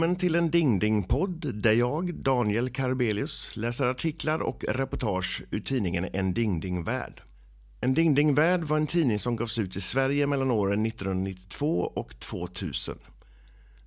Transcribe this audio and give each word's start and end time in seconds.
Välkommen 0.00 0.16
till 0.18 0.34
en 0.34 0.50
Dingdingpodd 0.50 1.54
där 1.54 1.72
jag, 1.72 2.14
Daniel 2.14 2.70
Karbelius, 2.70 3.56
läser 3.56 3.86
artiklar 3.86 4.42
och 4.42 4.64
reportage 4.68 5.42
ur 5.50 5.60
tidningen 5.60 6.08
En 6.12 6.34
Dingdingvärld. 6.34 7.22
En 7.80 7.94
Dingdingvärld 7.94 8.64
var 8.64 8.76
en 8.76 8.86
tidning 8.86 9.18
som 9.18 9.36
gavs 9.36 9.58
ut 9.58 9.76
i 9.76 9.80
Sverige 9.80 10.26
mellan 10.26 10.50
åren 10.50 10.86
1992 10.86 11.92
och 11.94 12.20
2000. 12.20 12.98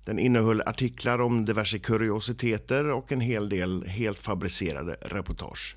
Den 0.04 0.18
innehöll 0.18 0.62
artiklar 0.66 1.20
om 1.20 1.44
diverse 1.44 1.78
kuriositeter 1.78 2.90
och 2.90 3.12
en 3.12 3.20
hel 3.20 3.48
del 3.48 3.84
helt 3.86 4.18
fabricerade 4.18 4.96
reportage. 5.00 5.76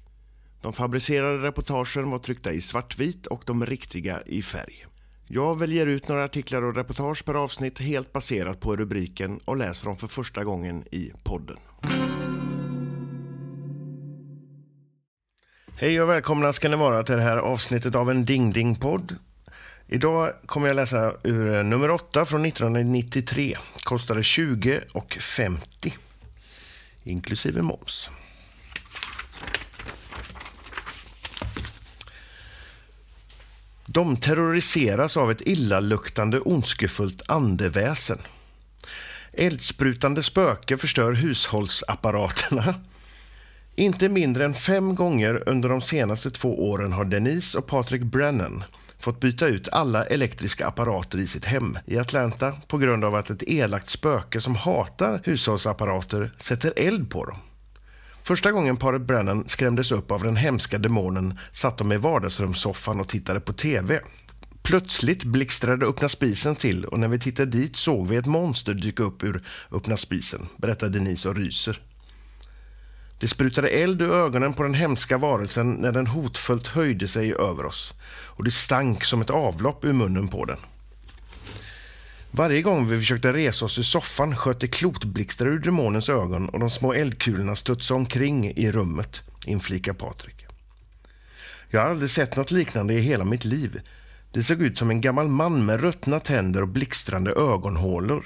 De 0.62 0.74
fabricerade 0.74 1.48
reportagen 1.48 2.10
var 2.10 2.20
tryckta 2.20 2.52
i 2.52 2.62
svartvit 2.62 3.28
och 3.28 3.44
de 3.46 3.66
riktiga 3.66 4.22
i 4.26 4.42
färg. 4.42 4.86
Jag 5.30 5.60
väljer 5.60 5.88
ut 5.88 6.08
några 6.08 6.24
artiklar 6.24 6.62
och 6.62 6.76
reportage 6.76 7.26
per 7.26 7.34
avsnitt 7.34 7.80
helt 7.80 8.14
baserat 8.14 8.60
på 8.60 8.76
rubriken 8.76 9.40
och 9.46 9.58
läser 9.58 9.86
dem 9.86 9.98
för 9.98 10.08
första 10.08 10.44
gången 10.44 10.84
i 10.92 11.12
podden. 11.24 11.58
Hej 15.80 16.02
och 16.02 16.10
välkomna 16.10 16.54
ska 16.54 16.70
ni 16.70 16.76
vara 16.76 17.04
till 17.04 17.16
det 17.16 17.22
här 17.22 17.38
avsnittet 17.38 17.96
av 17.96 18.12
en 18.12 18.26
Ding 18.26 18.52
Ding 18.52 18.76
podd. 18.76 19.16
Idag 19.88 20.34
kommer 20.46 20.68
jag 20.68 20.76
läsa 20.76 21.14
ur 21.24 21.64
nummer 21.64 21.92
8 21.92 22.26
från 22.26 22.46
1993. 22.46 23.56
Kostade 23.84 24.24
20 24.24 24.82
och 24.94 25.14
50 25.14 25.94
inklusive 27.04 27.62
moms. 27.62 28.10
De 33.90 34.18
terroriseras 34.18 35.18
av 35.18 35.32
ett 35.32 35.42
illaluktande 35.42 36.40
ondskefullt 36.40 37.22
andeväsen. 37.28 38.18
Eldsprutande 39.34 40.24
spöke 40.24 40.78
förstör 40.78 41.14
hushållsapparaterna. 41.14 42.76
Inte 43.76 44.10
mindre 44.10 44.46
än 44.46 44.54
fem 44.54 44.96
gånger 44.96 45.44
under 45.50 45.70
de 45.70 45.82
senaste 45.82 46.32
två 46.32 46.70
åren 46.70 46.94
har 46.94 47.06
Denise 47.06 47.58
och 47.58 47.68
Patrick 47.68 48.02
Brennan 48.02 48.64
fått 49.00 49.20
byta 49.20 49.48
ut 49.48 49.70
alla 49.70 50.06
elektriska 50.06 50.68
apparater 50.68 51.18
i 51.18 51.28
sitt 51.28 51.46
hem 51.46 51.78
i 51.86 52.00
Atlanta 52.00 52.54
på 52.68 52.78
grund 52.78 53.06
av 53.06 53.16
att 53.16 53.30
ett 53.30 53.44
elakt 53.44 53.90
spöke 53.90 54.42
som 54.42 54.56
hatar 54.56 55.22
hushållsapparater 55.24 56.32
sätter 56.38 56.74
eld 56.76 57.10
på 57.10 57.26
dem. 57.26 57.38
Första 58.28 58.52
gången 58.52 58.78
paret 58.78 59.02
Brennan 59.02 59.44
skrämdes 59.48 59.92
upp 59.92 60.12
av 60.12 60.24
den 60.24 60.36
hemska 60.36 60.78
demonen 60.78 61.40
satt 61.52 61.78
de 61.78 61.92
i 61.92 61.98
vardagsrumssoffan 61.98 63.00
och 63.00 63.08
tittade 63.08 63.40
på 63.40 63.54
TV. 63.54 64.00
Plötsligt 64.62 65.24
blixtrade 65.24 65.86
öppna 65.86 66.10
spisen 66.10 66.56
till 66.56 66.86
och 66.86 67.00
när 67.00 67.08
vi 67.08 67.20
tittade 67.20 67.52
dit 67.52 67.76
såg 67.76 68.08
vi 68.08 68.16
ett 68.16 68.26
monster 68.26 68.74
dyka 68.74 69.04
upp 69.04 69.24
ur 69.24 69.44
öppna 69.72 69.98
spisen, 69.98 70.48
berättar 70.58 70.90
Denise 70.90 71.30
och 71.30 71.36
ryser. 71.36 71.82
Det 73.20 73.28
sprutade 73.28 73.68
eld 73.68 74.02
ur 74.02 74.12
ögonen 74.12 74.54
på 74.54 74.64
den 74.64 74.74
hemska 74.74 75.18
varelsen 75.18 75.74
när 75.74 75.92
den 75.92 76.08
hotfullt 76.08 76.68
höjde 76.68 77.08
sig 77.08 77.34
över 77.34 77.66
oss 77.66 77.94
och 78.10 78.44
det 78.44 78.52
stank 78.52 79.04
som 79.04 79.22
ett 79.22 79.30
avlopp 79.30 79.86
ur 79.86 79.94
munnen 79.94 80.28
på 80.28 80.46
den. 80.46 80.60
Varje 82.32 82.62
gång 82.62 82.88
vi 82.88 83.00
försökte 83.00 83.34
resa 83.34 83.66
oss 83.66 83.80
ur 83.80 83.84
soffan 83.84 84.36
sköt 84.36 84.60
det 84.60 84.68
klotblixtar 84.68 85.46
ur 85.46 85.60
demonens 85.60 86.10
ögon 86.10 86.50
och 86.50 86.60
de 86.60 86.70
små 86.70 86.94
eldkulorna 86.94 87.56
studsade 87.56 88.00
omkring 88.00 88.52
i 88.52 88.72
rummet, 88.72 89.24
inflikar 89.46 89.94
Patrik. 89.94 90.46
Jag 91.70 91.82
har 91.82 91.90
aldrig 91.90 92.10
sett 92.10 92.36
något 92.36 92.52
liknande 92.52 92.94
i 92.94 93.00
hela 93.00 93.26
mitt 93.26 93.46
liv. 93.46 93.82
Det 94.32 94.44
såg 94.44 94.62
ut 94.62 94.78
som 94.78 94.90
en 94.90 95.02
gammal 95.02 95.28
man 95.28 95.66
med 95.66 95.82
ruttna 95.82 96.20
tänder 96.20 96.62
och 96.62 96.68
blixtrande 96.68 97.32
ögonhålor. 97.32 98.26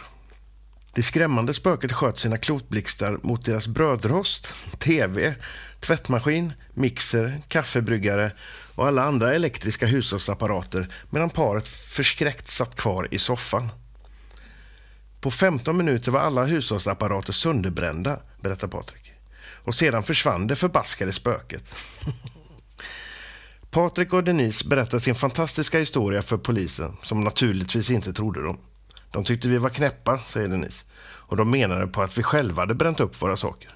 Det 0.94 1.03
skrämmande 1.03 1.53
spöket 1.53 1.94
sköt 1.94 2.17
sina 2.17 2.38
klotblixtar 2.38 3.19
mot 3.23 3.45
deras 3.45 3.67
brödrost, 3.67 4.53
tv, 4.79 5.35
tvättmaskin, 5.79 6.53
mixer, 6.73 7.41
kaffebryggare 7.47 8.31
och 8.75 8.88
alla 8.88 9.03
andra 9.03 9.34
elektriska 9.35 9.85
hushållsapparater 9.85 10.88
medan 11.09 11.29
paret 11.29 11.67
förskräckt 11.67 12.50
satt 12.50 12.75
kvar 12.75 13.07
i 13.11 13.17
soffan. 13.17 13.69
På 15.22 15.32
15 15.32 15.78
minuter 15.78 16.12
var 16.12 16.20
alla 16.20 16.46
hushållsapparater 16.46 17.34
sönderbrända, 17.34 18.20
berättar 18.42 18.68
Patrik. 18.68 19.12
Och 19.64 19.76
sedan 19.76 20.04
försvann 20.04 20.48
det 20.48 20.56
förbaskade 20.56 21.12
spöket. 21.12 21.76
Patrik 23.72 24.14
och 24.14 24.24
Denise 24.24 24.68
berättar 24.68 25.00
sin 25.00 25.16
fantastiska 25.16 25.80
historia 25.80 26.22
för 26.22 26.38
polisen, 26.38 26.98
som 27.02 27.22
naturligtvis 27.22 27.90
inte 27.90 28.14
trodde 28.14 28.44
dem. 28.44 28.58
De 29.12 29.24
tyckte 29.24 29.48
vi 29.48 29.58
var 29.58 29.70
knäppa, 29.70 30.20
säger 30.20 30.48
Denise. 30.48 30.86
Och 31.02 31.38
de 31.38 31.52
menade 31.52 31.88
på 31.88 32.02
att 32.02 32.18
vi 32.18 32.24
själva 32.24 32.62
hade 32.62 32.76
bränt 32.76 33.00
upp 33.00 33.22
våra 33.22 33.38
saker. 33.38 33.76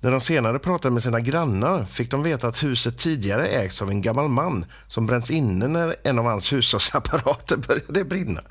När 0.00 0.10
de 0.10 0.20
senare 0.20 0.58
pratade 0.58 0.94
med 0.94 1.02
sina 1.02 1.20
grannar 1.20 1.84
fick 1.84 2.10
de 2.10 2.22
veta 2.22 2.48
att 2.48 2.62
huset 2.62 2.98
tidigare 2.98 3.46
ägts 3.46 3.82
av 3.82 3.90
en 3.90 4.02
gammal 4.02 4.28
man 4.28 4.64
som 4.86 5.06
bränts 5.06 5.30
inne 5.30 5.68
när 5.68 5.96
en 6.04 6.18
av 6.18 6.24
hans 6.24 6.52
hushållsapparater 6.52 7.56
började 7.68 8.04
brinna. 8.04 8.42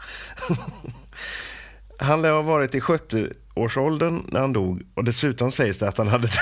Han 2.02 2.22
lär 2.22 2.32
ha 2.32 2.42
varit 2.42 2.76
i 2.76 2.80
70-årsåldern 2.80 4.26
när 4.28 4.40
han 4.40 4.54
dog 4.54 4.82
och 4.94 5.04
dessutom 5.04 5.52
sägs 5.52 5.78
det 5.78 5.88
att 5.88 5.98
han 5.98 6.08
hade 6.08 6.28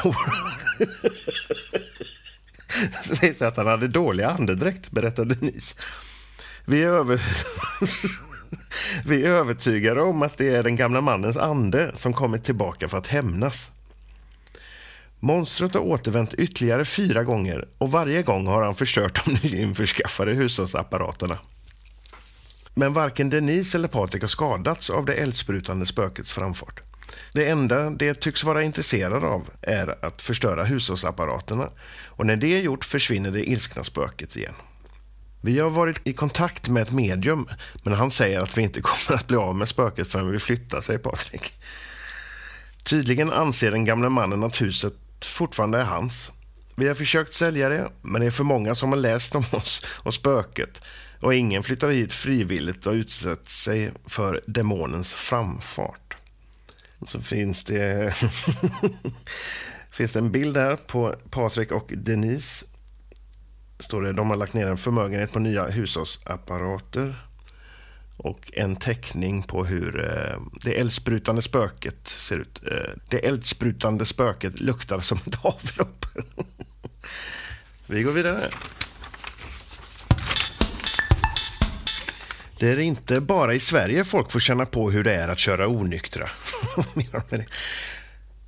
sägs 3.03 3.39
det 3.39 3.47
att 3.47 3.57
han 3.57 3.67
hade 3.67 3.87
dålig 3.87 4.23
andedräkt, 4.23 4.91
berättar 4.91 5.25
Denise. 5.25 5.75
Vi 6.65 6.83
är, 6.83 6.89
över... 6.89 7.21
Vi 9.05 9.25
är 9.25 9.29
övertygade 9.29 10.01
om 10.01 10.21
att 10.21 10.37
det 10.37 10.55
är 10.55 10.63
den 10.63 10.75
gamla 10.75 11.01
mannens 11.01 11.37
ande 11.37 11.91
som 11.95 12.13
kommit 12.13 12.43
tillbaka 12.43 12.87
för 12.87 12.97
att 12.97 13.07
hämnas. 13.07 13.71
Monstret 15.19 15.73
har 15.73 15.81
återvänt 15.81 16.33
ytterligare 16.33 16.85
fyra 16.85 17.23
gånger 17.23 17.67
och 17.77 17.91
varje 17.91 18.23
gång 18.23 18.47
har 18.47 18.63
han 18.63 18.75
förstört 18.75 19.25
de 19.25 19.31
nyinförskaffade 19.43 20.33
hushållsapparaterna. 20.33 21.37
Men 22.79 22.93
varken 22.93 23.29
Denise 23.29 23.77
eller 23.77 23.87
Patrik 23.87 24.23
har 24.23 24.27
skadats 24.27 24.89
av 24.89 25.05
det 25.05 25.13
eldsprutande 25.13 25.85
spökets 25.85 26.31
framfart. 26.31 26.81
Det 27.33 27.49
enda 27.49 27.89
det 27.89 28.13
tycks 28.13 28.43
vara 28.43 28.63
intresserade 28.63 29.27
av 29.27 29.49
är 29.61 30.05
att 30.05 30.21
förstöra 30.21 30.63
hushållsapparaterna 30.63 31.69
och 32.05 32.25
när 32.25 32.35
det 32.35 32.47
är 32.47 32.61
gjort 32.61 32.85
försvinner 32.85 33.31
det 33.31 33.49
ilskna 33.49 33.83
spöket 33.83 34.35
igen. 34.35 34.53
Vi 35.41 35.59
har 35.59 35.69
varit 35.69 36.07
i 36.07 36.13
kontakt 36.13 36.69
med 36.69 36.83
ett 36.83 36.91
medium, 36.91 37.47
men 37.83 37.93
han 37.93 38.11
säger 38.11 38.39
att 38.39 38.57
vi 38.57 38.61
inte 38.61 38.81
kommer 38.83 39.19
att 39.19 39.27
bli 39.27 39.37
av 39.37 39.55
med 39.55 39.67
spöket 39.67 40.07
förrän 40.07 40.31
vi 40.31 40.39
flyttar, 40.39 40.81
säger 40.81 40.99
Patrik. 40.99 41.53
Tydligen 42.83 43.31
anser 43.31 43.71
den 43.71 43.85
gamle 43.85 44.09
mannen 44.09 44.43
att 44.43 44.61
huset 44.61 45.25
fortfarande 45.25 45.77
är 45.77 45.83
hans. 45.83 46.31
Vi 46.75 46.87
har 46.87 46.95
försökt 46.95 47.33
sälja 47.33 47.69
det, 47.69 47.91
men 48.01 48.21
det 48.21 48.27
är 48.27 48.31
för 48.31 48.43
många 48.43 48.75
som 48.75 48.89
har 48.89 48.99
läst 48.99 49.35
om 49.35 49.45
oss 49.51 49.85
och 50.03 50.13
spöket 50.13 50.81
och 51.21 51.33
ingen 51.33 51.63
flyttar 51.63 51.89
hit 51.89 52.13
frivilligt 52.13 52.87
och 52.87 52.93
utsätter 52.93 53.49
sig 53.49 53.91
för 54.05 54.41
demonens 54.47 55.13
framfart. 55.13 56.17
Så 57.05 57.21
finns 57.21 57.63
det, 57.63 58.15
finns 59.91 60.11
det 60.11 60.19
en 60.19 60.31
bild 60.31 60.57
här 60.57 60.75
på 60.75 61.15
Patrik 61.29 61.71
och 61.71 61.91
Denise. 61.95 62.65
Står 63.79 64.01
det, 64.01 64.13
de 64.13 64.29
har 64.29 64.37
lagt 64.37 64.53
ner 64.53 64.67
en 64.67 64.77
förmögenhet 64.77 65.31
på 65.31 65.39
nya 65.39 65.69
hushållsapparater 65.69 67.29
och 68.17 68.51
en 68.53 68.75
teckning 68.75 69.43
på 69.43 69.65
hur 69.65 70.03
eh, 70.03 70.41
det 70.61 70.79
eldsprutande 70.79 71.41
spöket 71.41 72.07
ser 72.07 72.39
ut. 72.39 72.61
Eh, 72.71 72.91
det 73.09 73.27
eldsprutande 73.27 74.05
spöket 74.05 74.59
luktar 74.59 74.99
som 74.99 75.17
ett 75.17 75.45
avlopp. 75.45 76.05
Vi 77.87 78.03
går 78.03 78.11
vidare. 78.11 78.49
Det 82.59 82.69
är 82.69 82.79
inte 82.79 83.21
bara 83.21 83.53
i 83.53 83.59
Sverige 83.59 84.03
folk 84.03 84.31
får 84.31 84.39
känna 84.39 84.65
på 84.65 84.91
hur 84.91 85.03
det 85.03 85.13
är 85.13 85.27
att 85.27 85.39
köra 85.39 85.67
onyktra. 85.67 86.29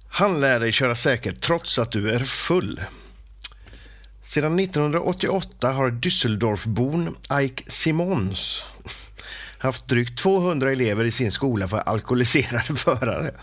Han 0.07 0.39
lär 0.39 0.59
dig 0.59 0.71
köra 0.71 0.95
säkert 0.95 1.41
trots 1.41 1.79
att 1.79 1.91
du 1.91 2.11
är 2.11 2.19
full. 2.19 2.81
Sedan 4.23 4.59
1988 4.59 5.71
har 5.71 5.91
Düsseldorfbon 5.91 7.15
Ike 7.41 7.63
Simons 7.67 8.65
haft 9.57 9.87
drygt 9.87 10.19
200 10.19 10.71
elever 10.71 11.05
i 11.05 11.11
sin 11.11 11.31
skola 11.31 11.67
för 11.67 11.77
alkoholiserade 11.77 12.75
förare. 12.75 13.33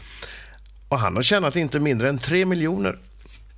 Och 0.89 0.99
han 0.99 1.17
har 1.17 1.23
tjänat 1.23 1.57
inte 1.57 1.81
mindre 1.81 2.09
än 2.09 2.19
3 2.19 2.45
miljoner. 2.45 2.99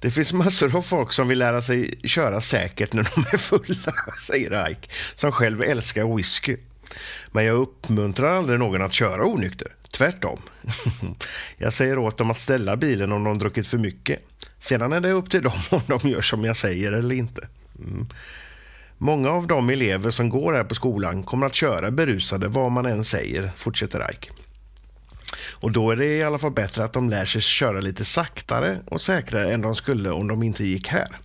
Det 0.01 0.11
finns 0.11 0.33
massor 0.33 0.77
av 0.77 0.83
folk 0.83 1.13
som 1.13 1.29
vill 1.29 1.39
lära 1.39 1.63
sig 1.63 2.01
köra 2.05 2.41
säkert 2.41 2.93
när 2.93 3.09
de 3.15 3.21
är 3.33 3.37
fulla, 3.37 3.95
säger 4.19 4.71
Ike, 4.71 4.89
som 5.15 5.33
själv 5.33 5.63
älskar 5.63 6.17
whisky. 6.17 6.57
Men 7.33 7.45
jag 7.45 7.57
uppmuntrar 7.57 8.37
aldrig 8.37 8.59
någon 8.59 8.83
att 8.83 8.93
köra 8.93 9.27
onykter. 9.27 9.69
Tvärtom. 9.93 10.41
Jag 11.59 11.73
säger 11.73 11.99
åt 11.99 12.19
dem 12.19 12.31
att 12.31 12.41
ställa 12.41 12.77
bilen 12.77 13.13
om 13.13 13.25
de 13.25 13.39
druckit 13.39 13.67
för 13.67 13.79
mycket. 13.79 14.25
Sedan 14.59 14.93
är 14.93 15.01
det 15.01 15.11
upp 15.11 15.31
till 15.31 15.43
dem 15.43 15.59
om 15.71 15.83
de 15.87 16.09
gör 16.09 16.21
som 16.21 16.45
jag 16.45 16.57
säger 16.57 16.93
eller 16.93 17.15
inte. 17.15 17.49
Mm. 17.79 18.07
Många 18.99 19.31
av 19.31 19.47
de 19.47 19.71
elever 19.71 20.11
som 20.11 20.29
går 20.29 20.53
här 20.53 20.65
på 20.65 20.75
skolan 20.75 21.23
kommer 21.23 21.47
att 21.47 21.55
köra 21.55 21.91
berusade 21.91 22.49
vad 22.49 22.73
man 22.73 22.87
än 22.87 23.05
säger, 23.05 23.51
fortsätter 23.57 24.11
Ike. 24.11 24.31
Och 25.51 25.73
då 25.73 25.91
är 25.91 25.97
det 25.97 26.17
i 26.17 26.23
alla 26.23 26.39
fall 26.39 26.51
bättre 26.51 26.85
att 26.85 26.93
de 26.93 27.11
lär 27.11 27.25
sig 27.25 27.41
köra 27.41 27.81
lite 27.81 28.05
saktare 28.05 28.79
och 28.87 29.01
säkrare 29.01 29.53
än 29.53 29.61
de 29.61 29.75
skulle 29.75 30.11
om 30.11 30.29
de 30.29 30.43
inte 30.43 30.65
gick 30.65 30.89
här. 30.89 31.19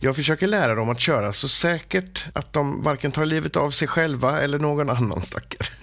Jag 0.00 0.16
försöker 0.16 0.46
lära 0.46 0.74
dem 0.74 0.88
att 0.88 1.00
köra 1.00 1.32
så 1.32 1.48
säkert 1.48 2.24
att 2.32 2.52
de 2.52 2.82
varken 2.82 3.12
tar 3.12 3.24
livet 3.24 3.56
av 3.56 3.70
sig 3.70 3.88
själva 3.88 4.40
eller 4.40 4.58
någon 4.58 4.90
annan 4.90 5.22
stackare. 5.22 5.68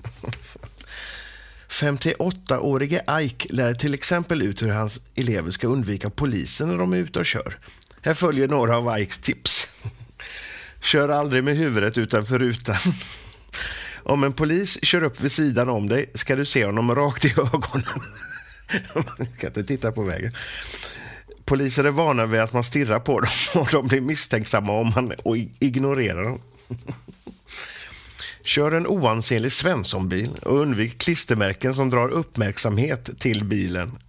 58-årige 1.69 3.21
Ike 3.21 3.53
lär 3.53 3.73
till 3.73 3.93
exempel 3.93 4.41
ut 4.41 4.61
hur 4.61 4.69
hans 4.69 4.99
elever 5.15 5.51
ska 5.51 5.67
undvika 5.67 6.09
polisen 6.09 6.67
när 6.67 6.77
de 6.77 6.93
är 6.93 6.97
ute 6.97 7.19
och 7.19 7.25
kör. 7.25 7.59
Här 8.01 8.13
följer 8.13 8.47
några 8.47 8.77
av 8.77 8.99
Ikes 8.99 9.19
tips. 9.19 9.73
Kör 10.81 11.09
aldrig 11.09 11.43
med 11.43 11.57
huvudet 11.57 11.97
utanför 11.97 12.39
rutan. 12.39 12.75
Om 14.03 14.23
en 14.23 14.33
polis 14.33 14.85
kör 14.85 15.03
upp 15.03 15.21
vid 15.21 15.31
sidan 15.31 15.69
om 15.69 15.89
dig 15.89 16.11
ska 16.13 16.35
du 16.35 16.45
se 16.45 16.65
honom 16.65 16.95
rakt 16.95 17.25
i 17.25 17.31
ögonen. 17.31 17.85
Man 18.95 19.27
ska 19.35 19.47
inte 19.47 19.63
titta 19.63 19.91
på 19.91 20.03
vägen. 20.03 20.33
Poliser 21.45 21.83
är 21.83 21.91
vana 21.91 22.25
vid 22.25 22.41
att 22.41 22.53
man 22.53 22.63
stirrar 22.63 22.99
på 22.99 23.19
dem 23.19 23.31
och 23.61 23.69
de 23.71 23.87
blir 23.87 24.01
misstänksamma 24.01 24.73
om 24.73 24.91
man 24.95 25.11
och 25.23 25.37
ignorerar 25.59 26.23
dem. 26.23 26.41
Kör 28.43 28.71
en 28.71 28.87
oansenlig 28.87 29.51
Svenssonbil 29.51 30.29
och 30.41 30.59
undvik 30.59 30.97
klistermärken 30.97 31.73
som 31.73 31.89
drar 31.89 32.09
uppmärksamhet 32.09 33.19
till 33.19 33.45
bilen. 33.45 33.99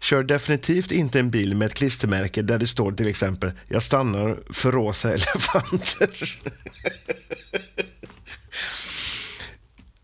Kör 0.00 0.22
definitivt 0.22 0.92
inte 0.92 1.18
en 1.18 1.30
bil 1.30 1.56
med 1.56 1.66
ett 1.66 1.74
klistermärke 1.74 2.42
där 2.42 2.58
det 2.58 2.66
står 2.66 2.92
till 2.92 3.08
exempel 3.08 3.52
“Jag 3.68 3.82
stannar 3.82 4.38
för 4.52 4.72
rosa 4.72 5.12
elefanter”. 5.14 6.38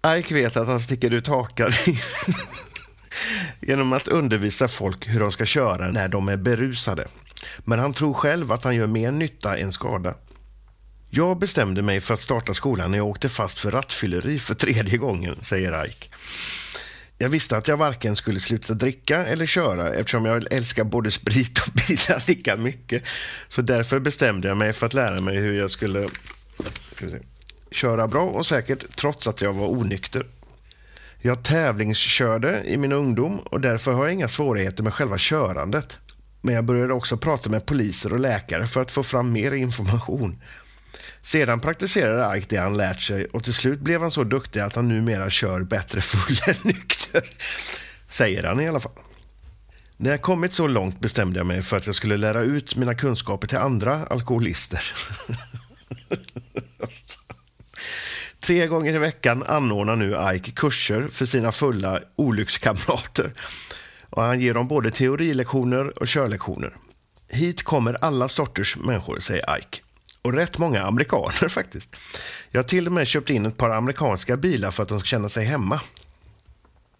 Ike 0.19 0.35
vet 0.35 0.57
att 0.57 0.69
han 0.69 0.81
sticker 0.81 1.11
ut 1.11 1.27
hakan 1.27 1.73
genom 3.61 3.93
att 3.93 4.09
undervisa 4.09 4.69
folk 4.69 5.09
hur 5.09 5.21
de 5.21 5.33
ska 5.33 5.45
köra 5.45 5.91
när 5.91 6.09
de 6.09 6.29
är 6.29 6.37
berusade. 6.37 7.09
Men 7.59 7.79
han 7.79 7.93
tror 7.93 8.15
själv 8.15 8.53
att 8.53 8.65
han 8.65 8.77
gör 8.77 8.87
mer 8.87 9.11
nytta 9.11 9.57
än 9.57 9.73
skada. 9.73 10.15
Jag 11.11 11.39
bestämde 11.39 11.83
mig 11.83 12.01
för 12.01 12.15
att 12.15 12.21
starta 12.21 12.55
skolan 12.55 12.91
när 12.91 12.99
jag 12.99 13.07
åkte 13.07 13.29
fast 13.29 13.59
för 13.59 13.71
rattfylleri 13.71 14.39
för 14.39 14.55
tredje 14.55 14.99
gången, 14.99 15.37
säger 15.41 15.87
Ike. 15.87 16.09
Jag 17.19 17.29
visste 17.29 17.57
att 17.57 17.69
jag 17.69 17.77
varken 17.77 18.17
skulle 18.17 18.41
sluta 18.41 18.75
dricka 18.75 19.27
eller 19.27 19.47
köra 19.47 19.95
eftersom 19.95 20.25
jag 20.25 20.53
älskar 20.53 20.85
både 20.85 21.11
sprit 21.11 21.59
och 21.59 21.73
bilar 21.73 22.29
lika 22.29 22.57
mycket. 22.57 23.03
Så 23.49 23.63
därför 23.63 24.01
bestämde 24.01 24.49
jag 24.49 24.57
mig 24.57 24.73
för 24.73 24.87
att 24.87 24.95
lära 24.95 25.21
mig 25.21 25.37
hur 25.37 25.59
jag 25.59 25.71
skulle 25.71 26.09
köra 27.71 28.09
bra 28.09 28.25
och 28.25 28.47
säkert 28.47 28.97
trots 28.97 29.29
att 29.29 29.41
jag 29.41 29.53
var 29.53 29.67
onykter. 29.71 30.27
Jag 31.25 31.43
tävlingskörde 31.43 32.65
i 32.65 32.77
min 32.77 32.93
ungdom 32.93 33.39
och 33.39 33.61
därför 33.61 33.93
har 33.93 34.05
jag 34.05 34.13
inga 34.13 34.29
svårigheter 34.29 34.83
med 34.83 34.95
själva 34.95 35.19
körandet. 35.19 35.99
Men 36.41 36.55
jag 36.55 36.65
började 36.65 36.93
också 36.93 37.17
prata 37.17 37.51
med 37.51 37.67
poliser 37.67 38.13
och 38.13 38.21
läkare 38.21 38.67
för 38.67 38.83
att 38.83 38.91
få 38.91 39.03
fram 39.03 39.33
mer 39.33 39.53
information. 39.53 40.43
Sedan 41.23 41.61
praktiserade 41.61 42.39
Ike 42.39 42.47
det 42.49 42.57
han 42.57 42.77
lärt 42.77 43.01
sig 43.01 43.27
och 43.27 43.45
till 43.45 43.55
slut 43.55 43.81
blev 43.81 44.01
han 44.01 44.11
så 44.11 44.25
duktig 44.25 44.61
att 44.61 44.75
han 44.75 44.89
numera 44.89 45.31
kör 45.31 45.61
bättre 45.61 46.01
full 46.01 46.55
än 46.55 46.61
nykter. 46.63 47.31
Säger 48.09 48.43
han 48.45 48.61
i 48.61 48.69
alla 48.69 48.81
fall. 48.81 48.93
När 49.97 50.11
jag 50.11 50.23
kommit 50.23 50.53
så 50.53 50.67
långt 50.67 51.01
bestämde 51.01 51.39
jag 51.39 51.47
mig 51.47 51.63
för 51.63 51.77
att 51.77 51.87
jag 51.87 51.95
skulle 51.95 52.17
lära 52.17 52.43
ut 52.43 52.77
mina 52.77 52.95
kunskaper 52.95 53.49
till 53.49 53.59
andra 53.59 54.07
alkoholister. 54.07 54.83
Tre 58.43 58.67
gånger 58.67 58.95
i 58.95 58.99
veckan 58.99 59.43
anordnar 59.43 59.97
nu 59.97 60.35
Ike 60.35 60.51
kurser 60.51 61.09
för 61.09 61.27
sina 61.27 61.53
fulla 61.53 62.01
olyckskamrater. 62.17 63.33
Och 64.11 64.23
han 64.23 64.41
ger 64.41 64.55
dem 64.55 64.69
både 64.69 64.91
teorilektioner 64.91 65.99
och 65.99 66.07
körlektioner. 66.07 66.77
Hit 67.29 67.63
kommer 67.63 68.05
alla 68.05 68.29
sorters 68.29 68.77
människor, 68.77 69.19
säger 69.19 69.59
Ike. 69.59 69.79
Och 70.23 70.33
rätt 70.33 70.59
många 70.59 70.83
amerikaner 70.83 71.49
faktiskt. 71.49 71.97
Jag 72.51 72.63
har 72.63 72.69
till 72.69 72.87
och 72.87 72.93
med 72.93 73.07
köpt 73.07 73.31
in 73.31 73.47
ett 73.47 73.57
par 73.57 73.71
amerikanska 73.71 74.37
bilar 74.37 74.71
för 74.71 74.83
att 74.83 74.89
de 74.89 75.01
ska 75.01 75.07
känna 75.07 75.29
sig 75.29 75.45
hemma. 75.45 75.81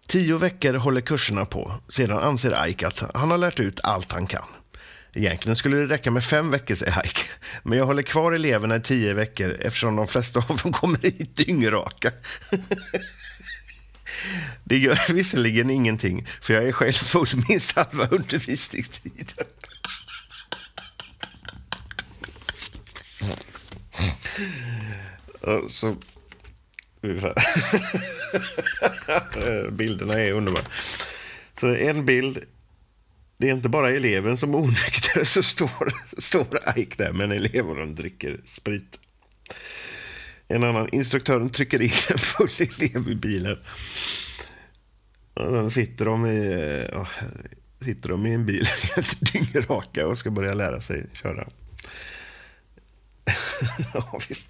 Tio 0.07 0.37
veckor 0.37 0.73
håller 0.73 1.01
kurserna 1.01 1.45
på. 1.45 1.73
Sedan 1.89 2.17
anser 2.17 2.67
Ike 2.67 2.87
att 2.87 3.03
han 3.13 3.31
har 3.31 3.37
lärt 3.37 3.59
ut 3.59 3.79
allt 3.83 4.11
han 4.11 4.27
kan. 4.27 4.45
Egentligen 5.15 5.55
skulle 5.55 5.77
det 5.77 5.87
räcka 5.87 6.11
med 6.11 6.23
fem 6.23 6.51
veckor, 6.51 6.75
säger 6.75 7.11
Men 7.63 7.77
jag 7.77 7.85
håller 7.85 8.03
kvar 8.03 8.31
eleverna 8.31 8.75
i 8.75 8.81
tio 8.81 9.13
veckor 9.13 9.57
eftersom 9.59 9.95
de 9.95 10.07
flesta 10.07 10.39
av 10.49 10.57
dem 10.57 10.73
kommer 10.73 10.99
hit 11.01 11.35
dyngraka. 11.35 12.11
Det 14.63 14.77
gör 14.77 15.13
visserligen 15.13 15.69
ingenting, 15.69 16.27
för 16.41 16.53
jag 16.53 16.63
är 16.63 16.71
själv 16.71 16.91
full 16.91 17.43
minst 17.49 17.71
halva 17.71 18.07
undervisningstiden. 18.07 19.45
Så... 25.67 25.95
Bilderna 29.71 30.19
är 30.19 30.31
underbara. 30.31 30.65
Så 31.59 31.75
en 31.75 32.05
bild. 32.05 32.43
Det 33.37 33.49
är 33.49 33.53
inte 33.53 33.69
bara 33.69 33.89
eleven 33.89 34.37
som 34.37 34.53
är 34.53 34.57
onykter, 34.57 35.23
så 35.23 35.43
står, 35.43 35.93
står 36.21 36.59
Ike 36.75 37.03
där 37.03 37.11
med 37.11 37.23
en 37.23 37.31
elev 37.31 37.69
och 37.69 37.87
dricker 37.87 38.41
sprit. 38.45 38.99
En 40.47 40.63
annan, 40.63 40.89
instruktören 40.89 41.49
trycker 41.49 41.81
in 41.81 41.91
en 42.09 42.17
full 42.17 42.49
elev 42.59 43.09
i 43.09 43.15
bilen. 43.15 43.57
Och 45.33 45.47
sen 45.47 45.71
sitter 45.71 46.05
de 46.05 46.25
i, 46.25 46.87
oh, 46.93 47.09
sitter 47.81 48.09
de 48.09 48.25
i 48.25 48.33
en 48.33 48.45
bil 48.45 48.65
helt 48.95 49.33
dyngraka 49.33 50.07
och 50.07 50.17
ska 50.17 50.31
börja 50.31 50.53
lära 50.53 50.81
sig 50.81 51.05
köra. 51.13 51.47
ja, 53.93 54.19
visst. 54.29 54.49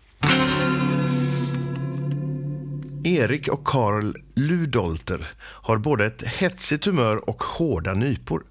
Erik 3.03 3.47
och 3.47 3.63
Karl 3.63 4.13
Ludolter 4.35 5.27
har 5.39 5.77
både 5.77 6.05
ett 6.05 6.27
hetsigt 6.27 6.85
humör 6.85 7.29
och 7.29 7.43
hårda 7.43 7.93
nypor. 7.93 8.43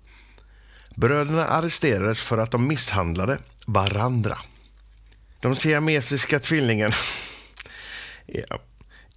Bröderna 0.95 1.47
arresterades 1.47 2.21
för 2.21 2.39
att 2.39 2.51
de 2.51 2.67
misshandlade 2.67 3.39
varandra. 3.67 4.39
De 5.41 5.57
siamesiska 5.57 6.39
tvillingarna 6.39 6.95
ja. 8.27 8.61